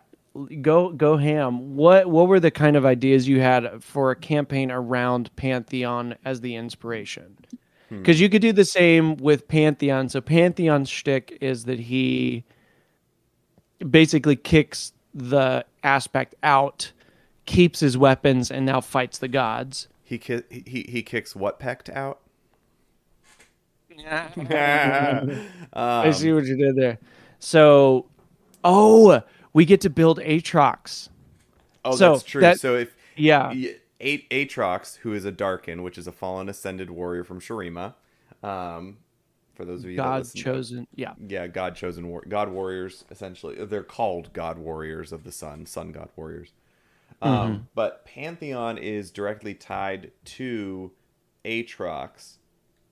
[0.61, 1.77] go go ham.
[1.77, 6.40] What what were the kind of ideas you had for a campaign around Pantheon as
[6.40, 7.37] the inspiration?
[7.88, 7.99] Hmm.
[7.99, 10.09] Because you could do the same with Pantheon.
[10.09, 12.44] So Pantheon's shtick is that he
[13.88, 16.92] basically kicks the aspect out,
[17.44, 19.88] keeps his weapons, and now fights the gods.
[20.05, 22.20] he ki- he he kicks what pecked out.
[25.72, 26.99] I see what you did there.
[27.38, 28.07] So,
[28.64, 29.22] oh,
[29.53, 31.09] we get to build Aatrox.
[31.85, 32.40] Oh, So, that's true.
[32.40, 33.49] that- so if Yeah.
[33.49, 37.95] y- A- Aatrox, who is a Darkin, which is a fallen ascended warrior from Shurima.
[38.43, 38.99] Um,
[39.55, 40.87] for those of you God chosen.
[40.95, 41.15] Yeah.
[41.27, 43.05] yeah, God chosen war- God warriors.
[43.11, 46.53] Essentially, they're called God warriors of the sun, sun God warriors.
[47.23, 50.93] Um, But Pantheon is directly tied to
[51.47, 52.37] Aatrox,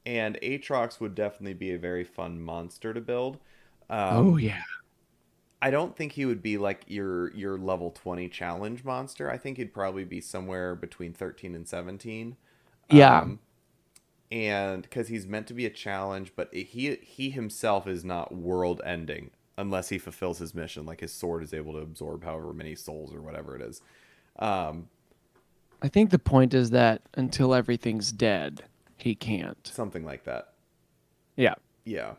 [0.07, 3.37] and Aatrox would definitely be a very fun monster to build.
[3.91, 4.63] Um, oh yeah.
[5.65, 9.31] I don't think he would be like your your level 20 challenge monster.
[9.31, 12.37] I think he'd probably be somewhere between 13 and 17.
[12.91, 13.21] Yeah.
[13.21, 13.39] Um,
[14.31, 18.83] and because he's meant to be a challenge, but he he himself is not world
[18.85, 20.85] ending unless he fulfills his mission.
[20.85, 23.81] Like his sword is able to absorb however many souls or whatever it is.
[24.39, 24.91] Um,
[25.81, 28.65] I think the point is that until everything's dead,
[28.99, 29.67] he can't.
[29.67, 30.53] something like that.
[31.37, 31.55] Yeah.
[31.87, 32.17] Yeah.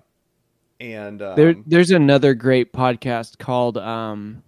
[0.79, 4.43] And um, There, there's another great podcast called um,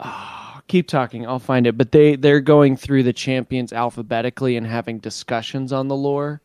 [0.00, 1.26] ah, keep talking.
[1.26, 1.76] I'll find it.
[1.78, 6.40] But they they're going through the champions alphabetically and having discussions on the lore.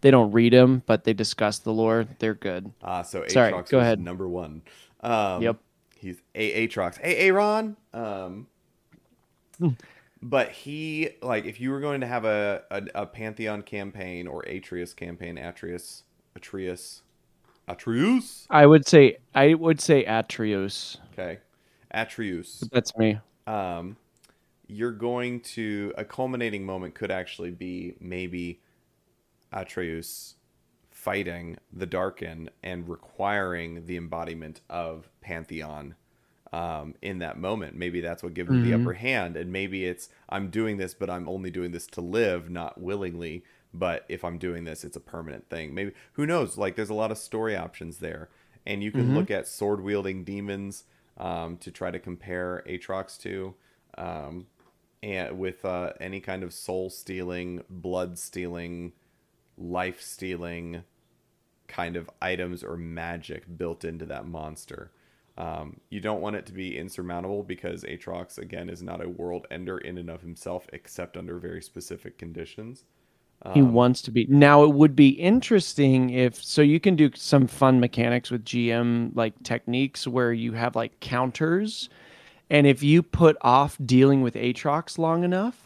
[0.00, 2.06] They don't read them, but they discuss the lore.
[2.18, 2.70] They're good.
[2.82, 4.00] Ah, so Sorry, go ahead.
[4.00, 4.62] number one.
[5.00, 5.56] Um, Yep.
[5.96, 6.98] He's a Aatrox.
[6.98, 7.76] Hey, Aaron.
[7.94, 8.46] Um,
[10.22, 14.42] but he like if you were going to have a, a a Pantheon campaign or
[14.42, 16.02] Atreus campaign, Atreus,
[16.36, 17.00] Atreus,
[17.68, 18.46] Atreus.
[18.50, 20.98] I would say I would say Atreus.
[21.12, 21.38] Okay,
[21.90, 22.64] Atreus.
[22.72, 23.18] That's me.
[23.46, 23.96] um,
[24.66, 28.60] you're going to a culminating moment could actually be maybe
[29.52, 30.36] Atreus
[30.90, 35.94] fighting the Darkin and requiring the embodiment of Pantheon
[36.52, 37.76] um, in that moment.
[37.76, 41.10] Maybe that's what gives him the upper hand, and maybe it's I'm doing this, but
[41.10, 43.44] I'm only doing this to live, not willingly.
[43.74, 45.74] But if I'm doing this, it's a permanent thing.
[45.74, 46.56] Maybe who knows?
[46.56, 48.28] Like there's a lot of story options there,
[48.64, 50.84] and you can look at sword wielding demons
[51.18, 53.54] um, to try to compare Aatrox to,
[53.98, 54.46] um,
[55.02, 58.92] and with uh, any kind of soul stealing, blood stealing,
[59.58, 60.84] life stealing
[61.66, 64.92] kind of items or magic built into that monster.
[65.36, 69.46] Um, you don't want it to be insurmountable because Aatrox again is not a world
[69.50, 72.84] ender in and of himself, except under very specific conditions.
[73.52, 74.26] He Um, wants to be.
[74.28, 79.12] Now it would be interesting if so you can do some fun mechanics with GM
[79.14, 81.90] like techniques where you have like counters
[82.48, 85.60] and if you put off dealing with Aatrox long enough,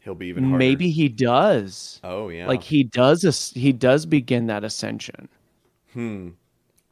[0.00, 0.58] He'll be even harder.
[0.58, 2.00] maybe he does.
[2.02, 2.48] Oh yeah.
[2.48, 5.28] Like he does as- he does begin that ascension.
[5.92, 6.30] Hmm.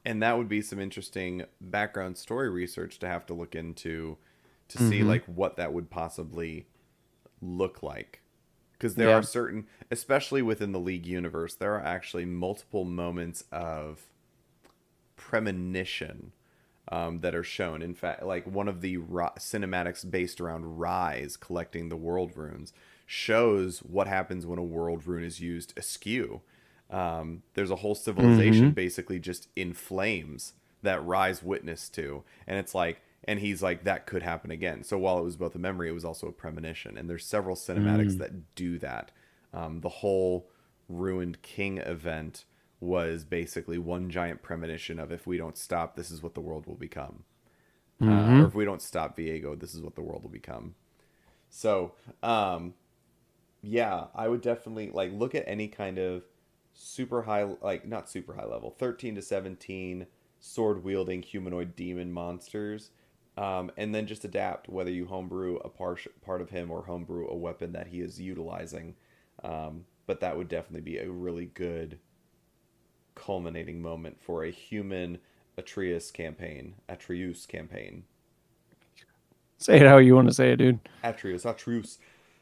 [0.05, 4.17] And that would be some interesting background story research to have to look into
[4.69, 5.07] to see Mhm.
[5.09, 6.67] like what that would possibly
[7.43, 8.21] look like.
[8.81, 9.17] Because there Yeah.
[9.19, 14.07] are certain, especially within the League universe, there are actually multiple moments of
[15.17, 16.33] premonition
[16.89, 17.83] um, that are shown.
[17.83, 22.73] In fact, like one of the ri- cinematics based around Ryze collecting the world runes
[23.07, 26.41] shows what happens when a world rune is used askew.
[26.89, 32.75] Um, there's a whole civilization basically just in flames that Ryze witnessed to, and it's
[32.75, 34.83] like, and he's like, that could happen again.
[34.83, 37.57] So while it was both a memory, it was also a premonition, and there's several
[37.57, 39.13] cinematics that do that.
[39.53, 40.49] Um, the whole
[40.89, 42.45] ruined king event
[42.81, 46.67] was basically one giant premonition of if we don't stop, this is what the world
[46.67, 47.25] will become.
[48.03, 48.07] Uh,
[48.43, 50.75] or if we don't stop Viego, this is what the world will become.
[51.51, 52.73] So, um,
[53.61, 56.23] yeah, I would definitely like look at any kind of
[56.73, 60.07] super high, like not super high level, 13 to 17
[60.39, 62.91] sword wielding humanoid demon monsters.
[63.37, 67.29] Um, and then just adapt whether you homebrew a part, part of him or homebrew
[67.29, 68.97] a weapon that he is utilizing.
[69.43, 71.99] Um, but that would definitely be a really good
[73.15, 75.19] culminating moment for a human
[75.57, 78.05] Atreus campaign, Atreus campaign.
[79.59, 80.81] Say it how you want to say it, dude.
[81.05, 81.99] Atreus, Atreus.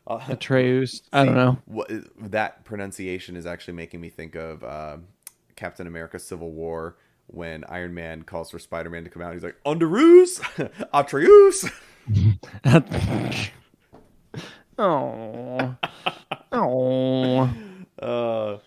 [0.07, 1.03] Uh, Atreus.
[1.12, 1.59] I don't know.
[1.66, 4.98] What that pronunciation is actually making me think of uh,
[5.57, 6.96] Captain America: Civil War
[7.29, 9.33] when Iron Man calls for Spider Man to come out.
[9.35, 10.41] He's like, "Underoos,
[10.93, 11.64] Atreus."
[14.79, 15.77] oh.
[16.52, 17.50] Oh.
[18.00, 18.59] Uh,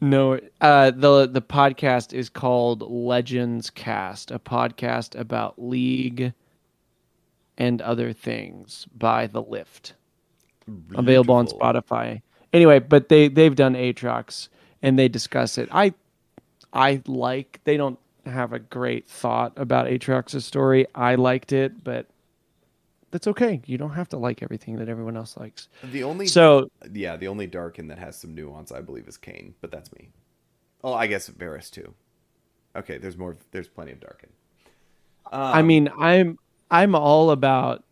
[0.00, 6.32] No, uh, the the podcast is called Legends Cast, a podcast about League
[7.58, 9.94] and other things by The Lift,
[10.94, 11.46] available on.
[11.46, 12.22] Spotify.
[12.52, 14.48] Anyway, but they they've done Aatrox
[14.82, 15.68] and they discuss it.
[15.72, 15.94] I
[16.72, 20.86] I like they don't have a great thought about Aatrox's story.
[20.94, 22.06] I liked it, but
[23.10, 23.60] that's okay.
[23.66, 25.68] You don't have to like everything that everyone else likes.
[25.84, 29.54] The only So yeah, the only Darkin that has some nuance, I believe, is Kayn,
[29.60, 30.08] but that's me.
[30.82, 31.94] Oh, I guess Varus too.
[32.74, 33.36] Okay, there's more.
[33.50, 34.30] There's plenty of Darkin.
[35.30, 36.38] Um, I mean, I'm
[36.70, 37.84] I'm all about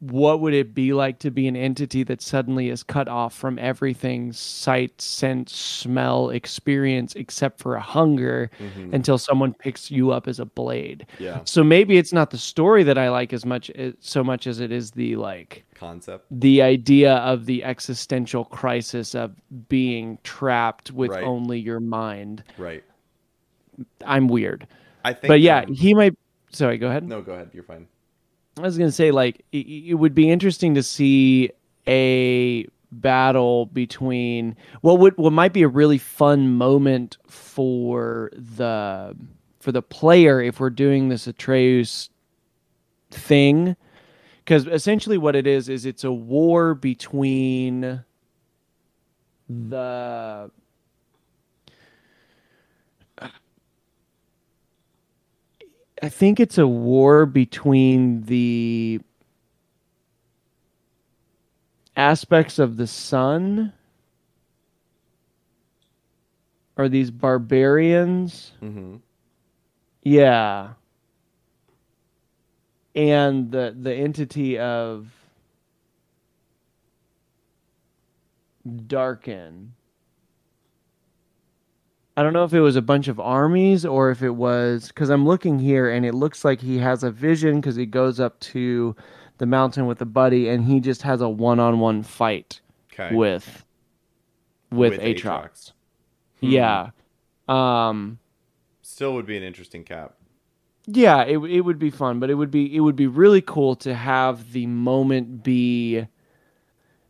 [0.00, 3.58] what would it be like to be an entity that suddenly is cut off from
[3.58, 8.92] everything sight, sense, smell, experience except for a hunger Mhm.
[8.92, 11.06] until someone picks you up as a blade.
[11.18, 11.40] Yeah.
[11.44, 14.60] So maybe it's not the story that I like as much eh, so much as
[14.60, 16.26] it is the like Concept.
[16.30, 19.34] the idea of the existential crisis of
[19.68, 21.24] being trapped with Right.
[21.24, 22.44] only your mind.
[22.58, 22.84] Right.
[24.04, 24.66] I'm weird.
[25.04, 25.28] I think.
[25.28, 26.14] But yeah, um, he might
[26.50, 27.08] sorry, go ahead.
[27.08, 27.50] no, go ahead.
[27.54, 27.86] You're fine.
[28.58, 31.50] I was gonna say like it, it would be interesting to see
[31.86, 39.14] a battle between what would what might be a really fun moment for the
[39.60, 42.08] for the player if we're doing this Atreus
[43.10, 43.76] thing.
[44.38, 48.04] Because essentially what it is is it's a war between
[49.48, 50.50] the
[56.02, 59.00] I think it's a war between the
[61.96, 63.72] aspects of the sun
[66.76, 68.52] are these barbarians.
[68.62, 68.96] Mm-hmm.
[70.02, 70.74] Yeah.
[72.94, 75.08] And the the entity of
[78.86, 79.72] Darkin.
[82.16, 85.10] I don't know if it was a bunch of armies or if it was because
[85.10, 88.40] I'm looking here and it looks like he has a vision because he goes up
[88.40, 88.96] to
[89.38, 92.60] the mountain with a buddy and he just has a one-on-one fight
[92.92, 93.14] Okay.
[93.14, 93.64] with
[94.70, 95.22] with, With Aatrox.
[95.22, 95.72] Aatrox.
[96.40, 96.46] Hmm.
[96.50, 96.90] Yeah.
[97.48, 98.18] Um
[98.82, 100.14] Still would be an interesting cap.
[100.86, 103.76] yeah, it it would be fun, but it would be it would be really cool
[103.76, 106.06] to have the moment be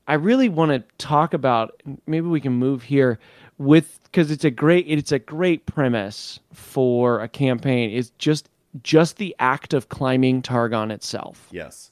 [0.09, 3.19] I really want to talk about maybe we can move here
[3.59, 8.49] with cuz it's a great it's a great premise for a campaign is just
[8.83, 11.49] just the act of climbing Targon itself.
[11.51, 11.91] Yes.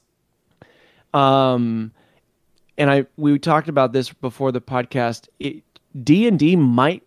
[1.13, 1.91] Um,
[2.77, 5.27] and I we talked about this before the podcast.
[6.03, 7.03] D and D might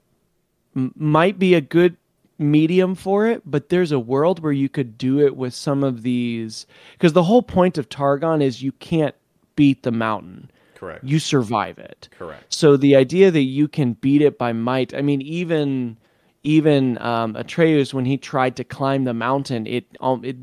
[0.75, 1.97] might be a good
[2.39, 6.03] medium for it, but there's a world where you could do it with some of
[6.03, 9.15] these because the whole point of Targon is you can't
[9.57, 11.05] beat the mountain, Correct.
[11.05, 12.09] you survive it.
[12.17, 12.55] Correct.
[12.55, 15.97] So the idea that you can beat it by might, I mean, even
[16.45, 20.37] even um, Atreus when he tried to climb the mountain, it um, it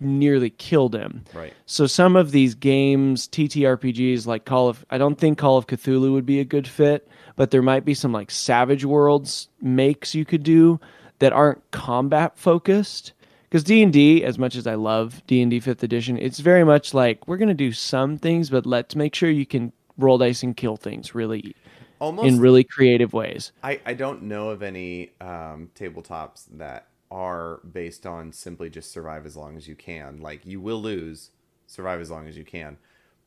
[0.00, 1.24] nearly killed him.
[1.34, 1.52] Right.
[1.66, 6.12] So some of these games, TTRPGs like Call of I don't think Call of Cthulhu
[6.12, 10.24] would be a good fit, but there might be some like Savage Worlds makes you
[10.24, 10.80] could do
[11.18, 13.12] that aren't combat focused.
[13.42, 16.38] Because D and D, as much as I love D and D Fifth Edition, it's
[16.38, 19.72] very much like we're gonna do some things, but let's make sure you can
[20.02, 21.54] roll dice and kill things really
[21.98, 22.28] Almost.
[22.28, 23.52] in really creative ways.
[23.62, 29.26] I, I don't know of any um, tabletops that are based on simply just survive
[29.26, 30.20] as long as you can.
[30.20, 31.30] Like you will lose,
[31.66, 32.78] survive as long as you can.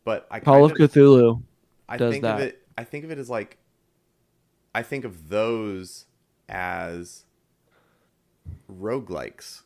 [0.06, 1.42] But I Call of Cthulhu.
[1.88, 2.36] I does think that.
[2.36, 2.62] of it.
[2.78, 3.58] I think of it as like.
[4.76, 6.06] I think of those
[6.50, 7.26] as
[8.72, 9.62] roguelikes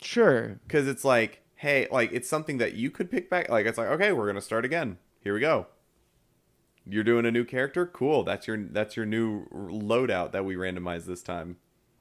[0.00, 0.60] Sure.
[0.66, 3.48] because it's like, hey, like it's something that you could pick back.
[3.48, 4.98] Like it's like, okay, we're gonna start again.
[5.26, 5.66] Here we go.
[6.86, 8.22] You're doing a new character, cool.
[8.22, 11.56] That's your that's your new loadout that we randomized this time.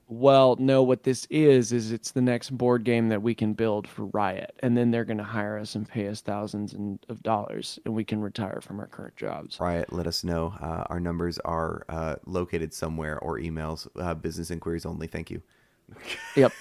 [0.08, 3.88] Well, no, what this is is it's the next board game that we can build
[3.88, 7.24] for Riot, and then they're going to hire us and pay us thousands and of
[7.24, 9.60] dollars, and we can retire from our current jobs.
[9.60, 10.54] Riot, let us know.
[10.62, 13.88] Uh, our numbers are uh, located somewhere or emails.
[14.00, 15.08] Uh, business inquiries only.
[15.08, 15.42] Thank you.
[16.36, 16.54] Yep,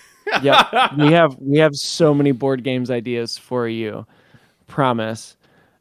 [0.43, 0.67] yep.
[0.97, 4.07] we have we have so many board games ideas for you,
[4.67, 5.37] promise.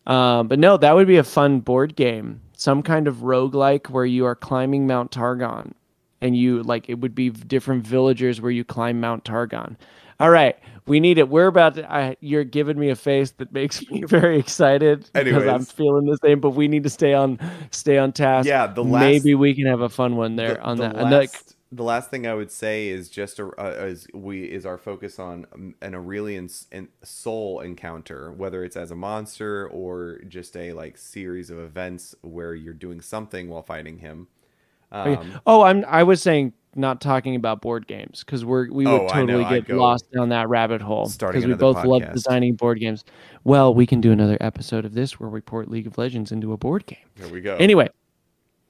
[0.06, 4.06] Um, but no, that would be a fun board game, some kind of roguelike where
[4.06, 5.74] you are climbing Mount Targon,
[6.22, 9.78] and you like it would be different villagers where you climb Mount Targon.
[10.20, 11.30] All right, we need it.
[11.30, 11.92] We're about to.
[11.92, 16.18] I, you're giving me a face that makes me very excited because I'm feeling the
[16.18, 16.40] same.
[16.40, 17.40] But we need to stay on
[17.72, 18.48] stay on task.
[18.48, 20.96] Yeah, the last- maybe we can have a fun one there the, on the that.
[20.96, 24.44] And, like, Last, the last thing I would say is just a, uh, is we
[24.44, 26.50] is our focus on um, an Aurelion
[27.04, 32.54] Sol encounter, whether it's as a monster or just a like series of events where
[32.54, 34.28] you're doing something while fighting him.
[34.92, 35.84] Um, Oh, I'm.
[35.88, 39.70] I was saying not talking about board games because we're we would Oh, totally get
[39.70, 43.04] lost down that rabbit hole because we both love designing board games.
[43.44, 46.54] Well, we can do another episode of this where we port League of Legends into
[46.54, 47.00] a board game.
[47.18, 47.56] here we go.
[47.58, 47.90] Anyway,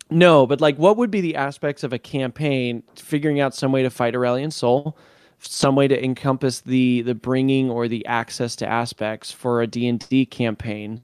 [0.09, 2.83] no, but like, what would be the aspects of a campaign?
[2.95, 4.97] Figuring out some way to fight Aurelion Sol,
[5.39, 9.87] some way to encompass the the bringing or the access to aspects for a D
[9.87, 11.01] and D campaign.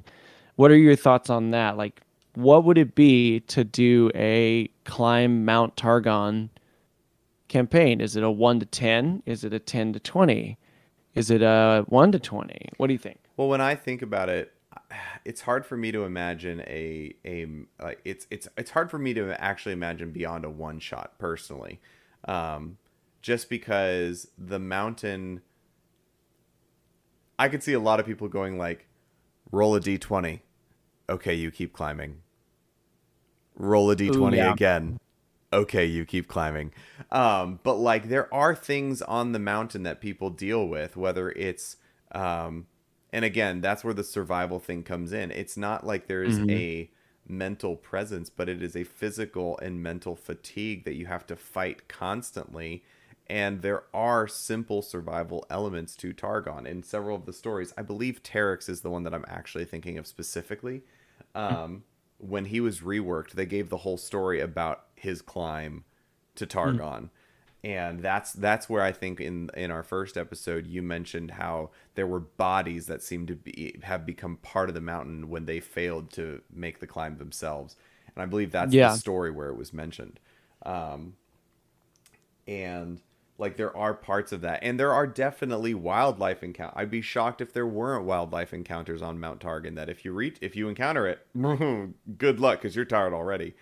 [0.56, 1.78] What are your thoughts on that?
[1.78, 2.02] Like,
[2.36, 6.50] what would it be to do a climb Mount Targon
[7.48, 8.02] campaign?
[8.02, 9.24] Is it a one to ten?
[9.26, 10.58] Is it a ten to twenty?
[11.16, 12.70] Is it a one to twenty?
[12.78, 13.20] What do you think?
[13.38, 14.54] Well, when I think about it,
[15.26, 17.48] it's hard for me to imagine a a
[17.82, 21.80] like it's it's it's hard for me to actually imagine beyond a one shot personally,
[22.26, 22.78] um,
[23.22, 25.42] just because the mountain.
[27.38, 28.88] I could see a lot of people going like,
[29.52, 30.44] roll a d twenty,
[31.10, 32.18] okay, you keep climbing.
[33.56, 34.52] Roll a d twenty yeah.
[34.52, 35.00] again,
[35.54, 36.74] okay, you keep climbing.
[37.12, 41.78] Um, but like there are things on the mountain that people deal with, whether it's
[42.12, 42.68] um,
[43.12, 45.32] and again, that's where the survival thing comes in.
[45.32, 46.50] It's not like there's Mhm.
[46.50, 46.92] a
[47.28, 51.88] mental presence, but it is a physical and mental fatigue that you have to fight
[51.88, 52.84] constantly.
[53.28, 57.74] And there are simple survival elements to Targon in several of the stories.
[57.78, 60.84] I believe Taric is the one that I'm actually thinking of specifically.
[61.36, 61.84] Um,
[62.18, 65.86] when he was reworked, they gave the whole story about his climb
[66.36, 67.12] to Targon.
[67.62, 72.08] And that's that's where I think in in our first episode you mentioned how there
[72.08, 76.10] were bodies that seemed to be have become part of the mountain when they failed
[76.14, 77.76] to make the climb themselves.
[78.16, 78.78] And I believe that's Yeah.
[78.78, 80.22] the story where it was mentioned.
[80.66, 81.16] Um,
[82.48, 83.02] and
[83.38, 87.42] like there are parts of that and there are definitely wildlife encounter i'd be shocked
[87.42, 91.08] if there weren't wildlife encounters on mount targon that if you reach if you encounter
[91.08, 91.26] it
[92.18, 93.54] good luck because you're tired already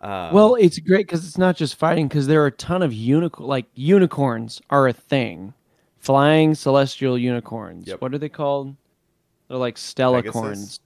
[0.00, 2.08] um, Well, it's great because it's not just fighting.
[2.08, 5.52] Because there are a ton of unicorn, like unicorns are a thing,
[5.98, 7.86] flying celestial unicorns.
[7.88, 8.00] Yep.
[8.00, 8.74] What are they called?
[9.48, 10.32] They're like stella Pegasus?
[10.40, 10.80] corns.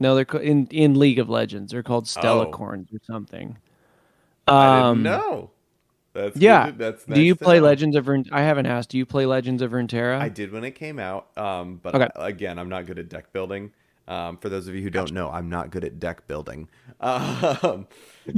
[0.00, 1.72] No, they're ca- in in League of Legends.
[1.72, 2.50] They're called stella Oh.
[2.52, 3.56] corns or something.
[4.46, 5.50] i Um, know
[6.14, 6.66] that's yeah.
[6.66, 7.64] to- that's do you play know.
[7.64, 8.32] Legends of Runeterra?
[8.32, 8.90] I haven't asked.
[8.90, 10.20] Do you play Legends of Runeterra?
[10.20, 12.08] i did when it came out um, but Okay.
[12.16, 13.72] I- again i'm not good at deck building
[14.08, 16.68] um, for those of you who don't know i'm not good at deck building
[17.00, 17.86] um,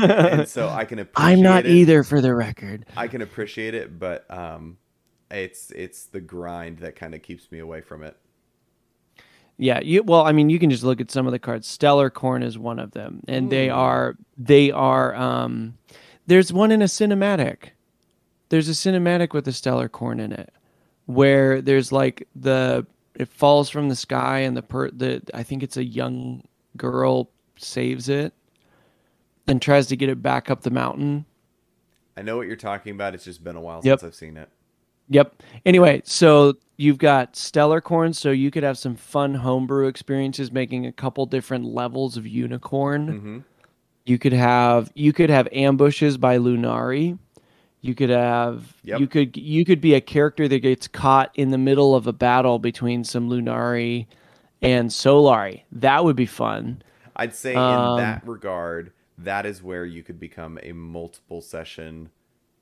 [0.02, 1.70] and so i can appreciate I'm not it.
[1.72, 2.84] either, for the record.
[2.96, 4.76] I can appreciate it, but um,
[5.30, 8.16] it's it's the grind that kind of keeps me away from it.
[9.56, 11.68] Yeah, you well, I mean, you can just look at some of the cards.
[11.68, 15.14] Stellacorn is one of them, and they are they are.
[15.14, 15.74] um
[16.26, 17.70] There's one in a cinematic.
[18.48, 20.52] There's a cinematic with a Stellacorn in it,
[21.06, 22.86] where there's like the
[23.20, 26.42] it falls from the sky, and the per the I think it's a young
[26.76, 28.32] girl saves it,
[29.46, 31.26] and tries to get it back up the mountain.
[32.16, 33.14] I know what you're talking about.
[33.14, 34.00] It's just been a while Yep.
[34.00, 34.48] since I've seen it.
[35.08, 35.42] Yep.
[35.66, 40.92] Anyway, so you've got stellacorn, so you could have some fun homebrew experiences making a
[40.92, 43.08] couple different levels of unicorn.
[43.08, 43.38] hmm
[44.06, 47.18] You could have you could have ambushes by Lunari.
[47.82, 49.00] You could have Yep.
[49.00, 52.12] you could you could be a character that gets caught in the middle of a
[52.12, 54.06] battle between some Lunari
[54.62, 55.62] and Solari.
[55.72, 56.82] That would be fun.
[57.16, 62.10] I'd say Um, in that regard, that is where you could become a multiple session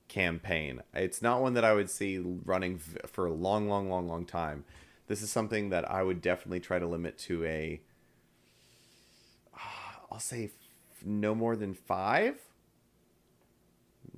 [0.08, 0.82] campaign.
[0.94, 4.64] It's not one that I would see running for a long, long, long, long time.
[5.08, 7.80] This is something that I would definitely try to limit to a,
[10.10, 12.40] I'll say, f- no more than five.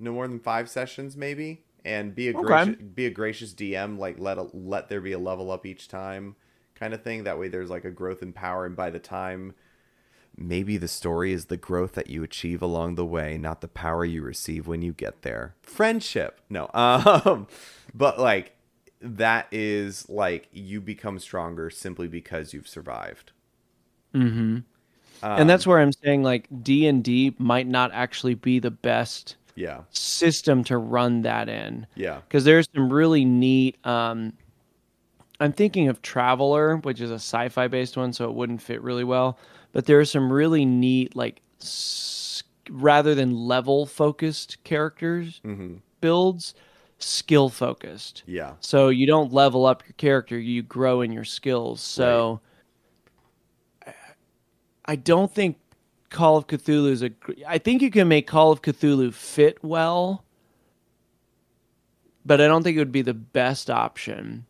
[0.01, 2.73] No more than five sessions, maybe, and be a Okay.
[2.73, 3.97] gracious, be a gracious DM.
[3.97, 6.35] Like let a, let there be a level up each time,
[6.75, 7.23] kind of thing.
[7.25, 9.53] That way, there's like a growth in power, and by the time
[10.35, 14.03] Maybe the story is the growth that you achieve along the way, not the power
[14.05, 15.55] you receive when you get there.
[15.63, 16.39] Friendship.
[16.49, 16.69] No.
[16.75, 17.47] Um
[17.93, 18.55] but like
[19.01, 23.31] that is like you become stronger simply because you've survived.
[24.13, 24.59] hmm
[25.23, 28.71] Um, and that's where I'm saying like D and D might not actually be the
[28.71, 29.81] best yeah.
[29.91, 31.85] system to run that in.
[31.95, 32.19] Yeah.
[32.27, 34.33] because there's some really neat um
[35.39, 39.03] i'm thinking of traveler which is a sci-fi based one so it wouldn't fit really
[39.03, 39.37] well
[39.73, 45.79] but there are some really neat like s- rather than level focused characters Mhm.
[45.99, 46.53] builds
[46.99, 48.53] skill focused Yeah.
[48.59, 52.39] so you don't level up your character you grow in your skills so
[54.85, 55.57] i don't think
[56.11, 57.09] call of cthulhu is a
[57.47, 60.23] i think you can make call of cthulhu fit well
[62.25, 64.45] but i don't think it would be the best option.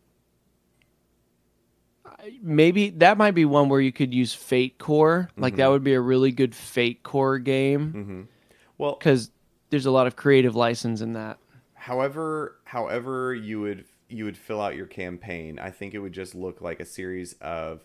[2.40, 5.28] Maybe that might be one where you could use fate core.
[5.36, 7.92] Like that would be a really good fate core game.
[7.92, 8.26] Mhm.
[8.78, 9.32] Well, because
[9.70, 11.38] there's a lot of creative license in that.
[11.74, 16.34] However however you would you would fill out your campaign i think it would just
[16.34, 17.84] look like a series of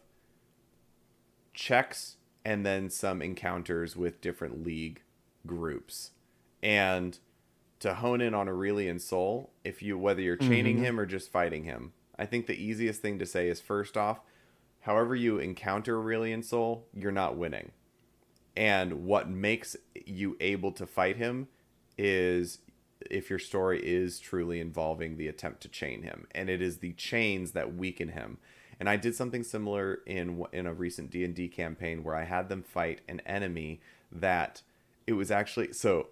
[1.54, 2.17] checks
[2.48, 5.02] and then some encounters with different league
[5.46, 6.12] groups.
[6.64, 7.20] And
[7.80, 10.82] to hone in on aurelion sol if you whether you're chaining Mhm.
[10.82, 14.20] him or just fighting him i think the easiest thing to say is first off
[14.80, 17.72] however you encounter aurelion sol you're not winning.
[18.56, 19.78] And what makes
[20.08, 21.50] you able to fight him
[21.96, 22.60] is
[23.12, 26.26] if your story is truly involving the attempt to chain him.
[26.34, 28.40] And it is the chains that weaken him
[28.80, 32.24] And I did something similar in in a recent D and D campaign where I
[32.24, 34.62] had them fight an enemy that
[35.06, 36.08] it was actually so.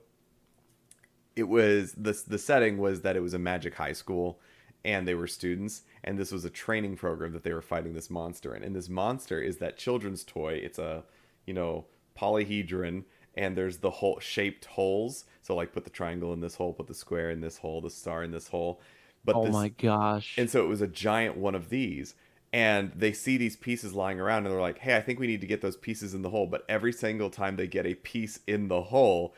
[1.35, 4.39] It was the the setting was that it was a magic high school,
[4.83, 8.09] and they were students, and this was a training program that they were fighting this
[8.09, 8.63] monster in.
[8.63, 10.53] And this monster is that children's toy.
[10.53, 11.03] It's a
[11.45, 11.85] you know
[12.17, 13.03] polyhedron
[13.35, 16.87] and there's the whole shaped holes so like put the triangle in this hole put
[16.87, 18.81] the square in this hole the star in this hole
[19.23, 20.35] but oh this, my gosh.
[20.37, 22.15] and so it was a giant one of these
[22.55, 25.41] and they see these pieces lying around and they're like hey i think we need
[25.41, 28.39] to get those pieces in the hole but every single time they get a piece
[28.47, 29.35] in the hole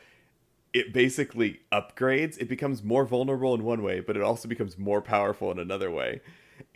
[0.72, 5.02] it basically upgrades it becomes more vulnerable in one way but it also becomes more
[5.02, 6.20] powerful in another way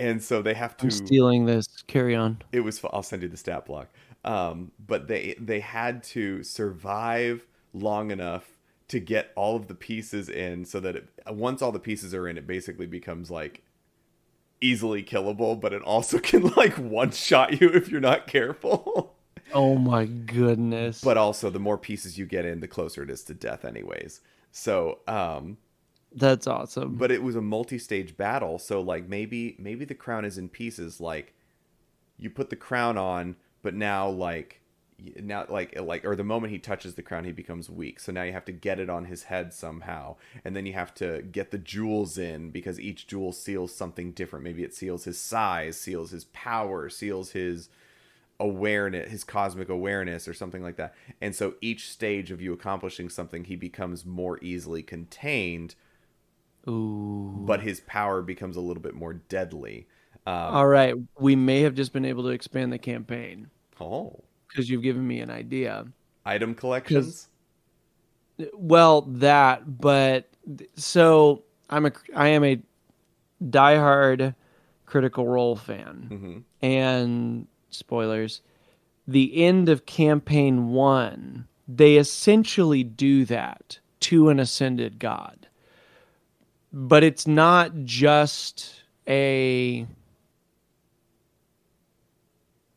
[0.00, 1.66] and so they have to I'm stealing this.
[1.86, 2.42] Carry on.
[2.50, 3.88] it was i'll send you the stat block
[4.24, 8.52] um, but they they had to survive long enough
[8.88, 12.28] to get all of the pieces in so that it, once all the pieces are
[12.28, 13.62] in it basically becomes like
[14.62, 19.14] easily killable but it also can like one shot you if you're not careful
[19.54, 21.02] Oh my goodness.
[21.02, 24.22] but also the more pieces you get in the closer it is to death anyways
[24.50, 25.58] so um
[26.14, 26.96] that's awesome.
[26.96, 31.00] but it was a multi-stage battle so like maybe maybe the crown is in pieces
[31.00, 31.34] like
[32.18, 34.61] you put the crown on but now like
[35.20, 38.00] now like like or the moment he touches the crown he becomes weak.
[38.00, 40.16] So now you have to get it on his head somehow.
[40.44, 44.44] And then you have to get the jewels in because each jewel seals something different.
[44.44, 47.68] Maybe it seals his size seals his power seals his
[48.40, 50.94] awareness his cosmic awareness or something like that.
[51.20, 55.74] And so each stage of you accomplishing something he becomes more easily contained.
[56.68, 57.42] Ooh.
[57.44, 59.88] but his power becomes a little bit more deadly.
[60.26, 60.94] Um, All right.
[61.18, 63.50] We may have just been able to expand the campaign.
[63.80, 64.22] Oh,
[64.52, 65.86] because you've given me an idea.
[66.24, 67.28] item collections.
[68.54, 70.28] Well, that, but
[70.76, 72.60] so I'm a I am a
[73.42, 74.34] diehard
[74.86, 78.42] Critical Role fan, hmm and spoilers,
[79.08, 85.48] the end of campaign one, they essentially do that to an ascended god,
[86.72, 89.86] but it's not just a.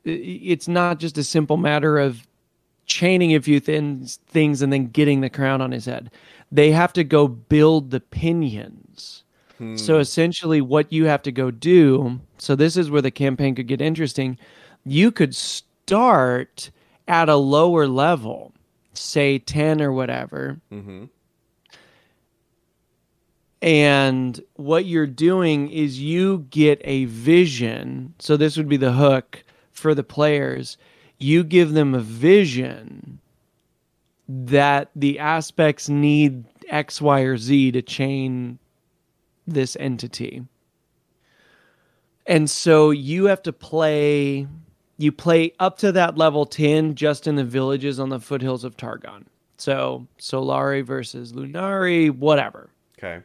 [0.06, 2.28] It's not just a simple matter of
[2.86, 6.12] chaining a few things, things and then getting the crown on his head.
[6.52, 9.24] They have to go build the pinions.
[9.58, 9.76] Hmm.
[9.76, 12.20] So essentially, what you have to go do.
[12.38, 14.38] So this is where the campaign could get interesting.
[14.84, 16.70] You could start
[17.08, 18.54] at a lower level,
[18.94, 21.06] say ten or whatever, hmm
[23.66, 28.14] and what you're doing is you get a vision.
[28.20, 29.44] So this would be the hook
[29.76, 30.78] for the players.
[31.20, 33.20] You give them a vision
[34.28, 38.58] that the aspects need X, Y, or Z to chain
[39.46, 40.44] this entity.
[42.26, 44.48] And so you have to play
[44.98, 48.78] you play up to that level 10 just in the villages on the foothills of
[48.78, 49.26] Targon.
[49.58, 53.22] So Solari versus Lunari, whatever Okay.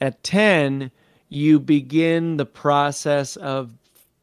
[0.00, 0.90] at 10
[1.28, 3.72] you begin the process of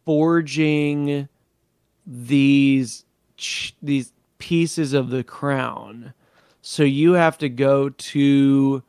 [0.06, 1.28] forging
[2.06, 3.06] these
[3.38, 6.14] ch- these pieces of the crown
[6.62, 8.84] so you have to go to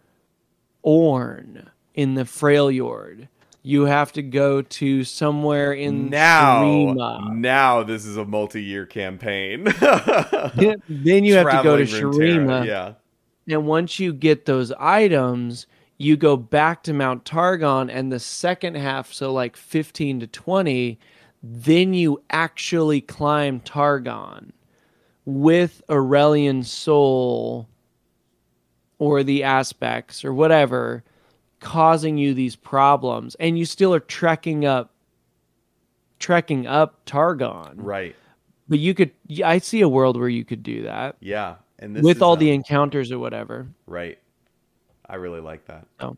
[0.85, 3.29] Ornn in the Freljord
[3.67, 6.93] you have to go to somewhere in Now,
[7.33, 9.65] now this is a multi-year campaign.
[9.81, 12.93] then you have to go to Runeterra, Yeah.
[13.49, 18.77] And once you get those items, you go back to Mount Targon, and the second
[18.77, 20.99] half, so like 15 to 20,
[21.47, 24.51] then you actually climb Targon
[25.27, 27.69] with Aurelion Sol
[28.99, 31.05] or the aspects or whatever
[31.61, 33.35] causing you these problems.
[33.35, 34.95] And you still are trekking up
[36.19, 37.75] trekking up Targon.
[37.77, 38.17] Right.
[38.67, 39.11] But you could
[39.45, 41.57] I see a world where you could do that Yeah.
[41.79, 43.67] And this with all the encounters or whatever.
[43.87, 44.19] right.
[45.07, 45.87] I really like that.
[46.01, 46.17] Oh.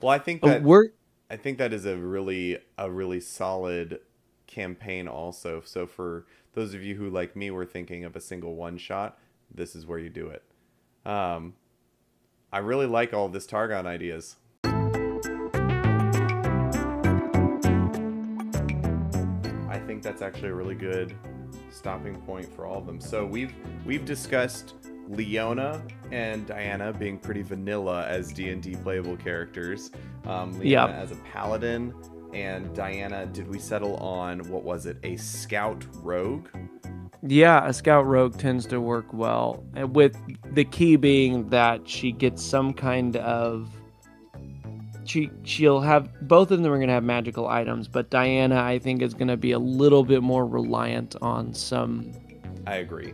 [0.00, 0.88] Well, I think But that we're
[1.30, 4.00] I think that is a really a really solid
[4.54, 5.60] campaign also.
[5.64, 9.18] So for those of you who like me were thinking of a single one shot,
[9.52, 10.42] this is where you do it.
[11.04, 11.54] Um
[12.52, 14.36] I really like all this Targon ideas.
[19.68, 21.14] I think that's actually a really good
[21.70, 23.00] stopping point for all of them.
[23.00, 23.52] So we've
[23.84, 24.74] we've discussed
[25.08, 25.82] Leona
[26.12, 29.90] and Diana being pretty vanilla as D and D playable characters.
[30.26, 30.90] Um, Leona Yep.
[30.90, 31.92] as a paladin,
[32.34, 33.26] and Diana.
[33.26, 34.98] Did we settle on what was it?
[35.02, 36.48] A scout rogue.
[37.22, 40.16] yeah, a scout rogue tends to work well, and with
[40.54, 43.70] the key being that she gets some kind of
[45.04, 49.02] she she'll have both of them are gonna have magical items, but Diana I think
[49.02, 52.12] is gonna be a little bit more reliant on some
[52.66, 53.12] I agree.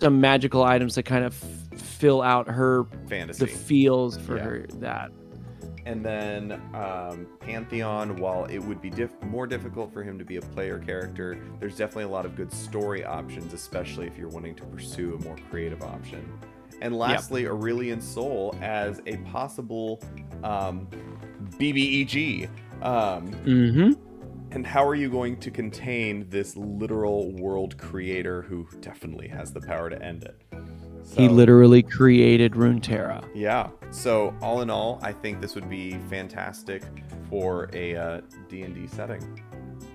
[0.00, 1.32] some magical items to kind of
[1.72, 3.46] f- fill out her Fantasy.
[3.46, 4.42] the feels for Yeah.
[4.42, 5.10] her that.
[5.84, 10.36] And then um, Pantheon, while it would be diff- more difficult for him to be
[10.36, 14.54] a player character, there's definitely a lot of good story options, especially if you're wanting
[14.56, 16.24] to pursue a more creative option.
[16.80, 20.00] And lastly, Aurelion Sol as a possible
[20.44, 20.86] um,
[21.58, 22.48] BBEG.
[22.82, 23.92] Um, Mm-hmm.
[24.50, 29.60] and how are you going to contain this literal world creator who definitely has the
[29.60, 30.36] power to end it?
[31.16, 33.24] He literally created Runeterra.
[33.34, 33.68] yeah.
[33.92, 36.82] So all in all, I think this would be fantastic
[37.28, 39.40] for a uh, D&D setting.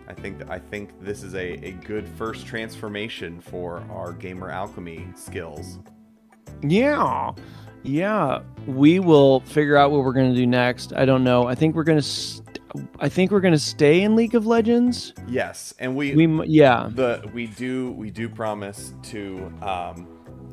[0.08, 5.08] I think I think this is a, a good first transformation for our gamer alchemy
[5.16, 5.80] skills.
[6.62, 7.34] Yeah.
[7.84, 8.42] Yeah.
[8.68, 10.94] We will figure out what we're going to do next.
[10.94, 11.48] I don't know.
[11.48, 12.60] I think we're going to st-
[13.00, 15.14] I think we're going to stay in League of Legends.
[15.28, 16.90] Yes, and we We yeah.
[16.94, 20.08] the we do we do promise to um,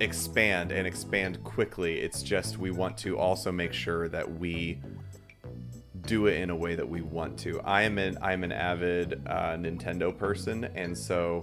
[0.05, 1.99] expand and expand quickly.
[1.99, 4.81] It's just we want to also make sure that we
[6.07, 7.61] do it in a way that we want to.
[7.63, 11.43] I am an I'm an avid uh, Nintendo person, and so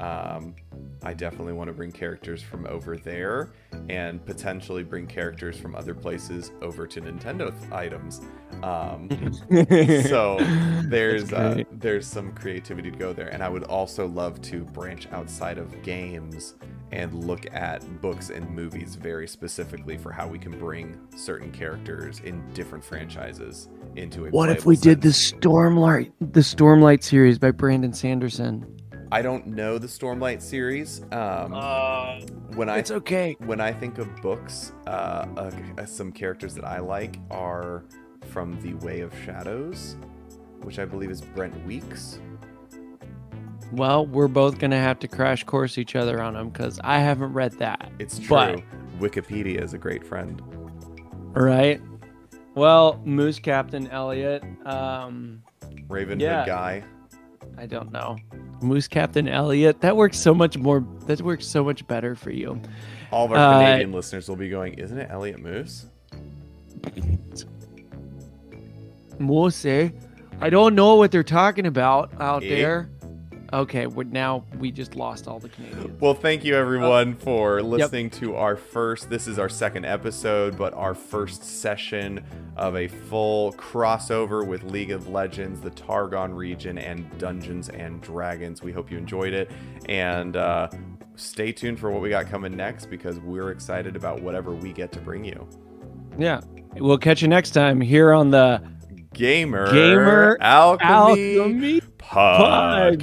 [0.00, 0.54] um,
[1.02, 3.52] I definitely want to bring characters from over there
[3.88, 8.20] and potentially bring characters from other places over to Nintendo th- items.
[8.62, 9.08] Um,
[10.04, 10.38] so
[10.84, 15.08] there's uh, there's some creativity to go there and i would also love to branch
[15.10, 16.54] outside of games
[16.92, 22.20] and look at books and movies very specifically for how we can bring certain characters
[22.20, 25.08] in different franchises into a What if playable we did the.
[25.08, 28.66] Stormlight the Stormlight series by Brandon Sanderson?
[29.12, 31.52] i don't know the stormlight series um,
[32.56, 33.36] when i It's okay.
[33.40, 37.84] when i think of books uh, uh, uh, some characters that i like are
[38.30, 39.96] from the way of shadows
[40.62, 42.20] which i believe is brent weeks
[43.72, 46.98] Well, we're both going to have to crash course each other on them cuz I
[46.98, 47.90] haven't read that.
[47.98, 48.28] It's true.
[48.28, 48.62] But-
[49.00, 50.40] Wikipedia is a great friend.
[51.34, 51.80] Right?
[52.54, 55.42] Well, Moose Captain Elliot, um
[55.88, 56.44] Raven Yeah.
[56.46, 56.84] Guy.
[57.58, 58.16] I don't know.
[58.60, 62.60] Moose Captain Elliot, that works so much more that works so much better for you.
[63.10, 65.86] All of our Uh, Canadian listeners will be going, isn't it Elliot Moose?
[69.18, 69.90] Moose, eh?
[70.40, 72.48] I don't know what they're talking about out Eh?
[72.48, 72.88] there.
[73.52, 76.00] Okay, we now we just lost all the Canadians.
[76.00, 79.10] Well, thank you everyone for listening to our first.
[79.10, 82.24] This is our second episode, but our first session
[82.56, 88.62] of a full crossover with League of Legends, the Targon region, and Dungeons and Dragons.
[88.62, 89.50] We hope you enjoyed it,
[89.86, 90.68] and uh,
[91.16, 94.92] stay tuned for what we got coming next because we're excited about whatever we get
[94.92, 95.46] to bring you.
[96.18, 96.40] Yeah.
[96.76, 98.62] We'll catch you next time here on the
[99.14, 102.98] Gamer, Gamer Alchemy, Alchemy Podcast.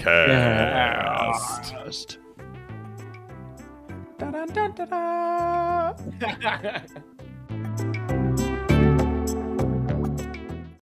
[1.36, 2.18] Podcast.
[4.20, 5.96] Da-da-da-da-da.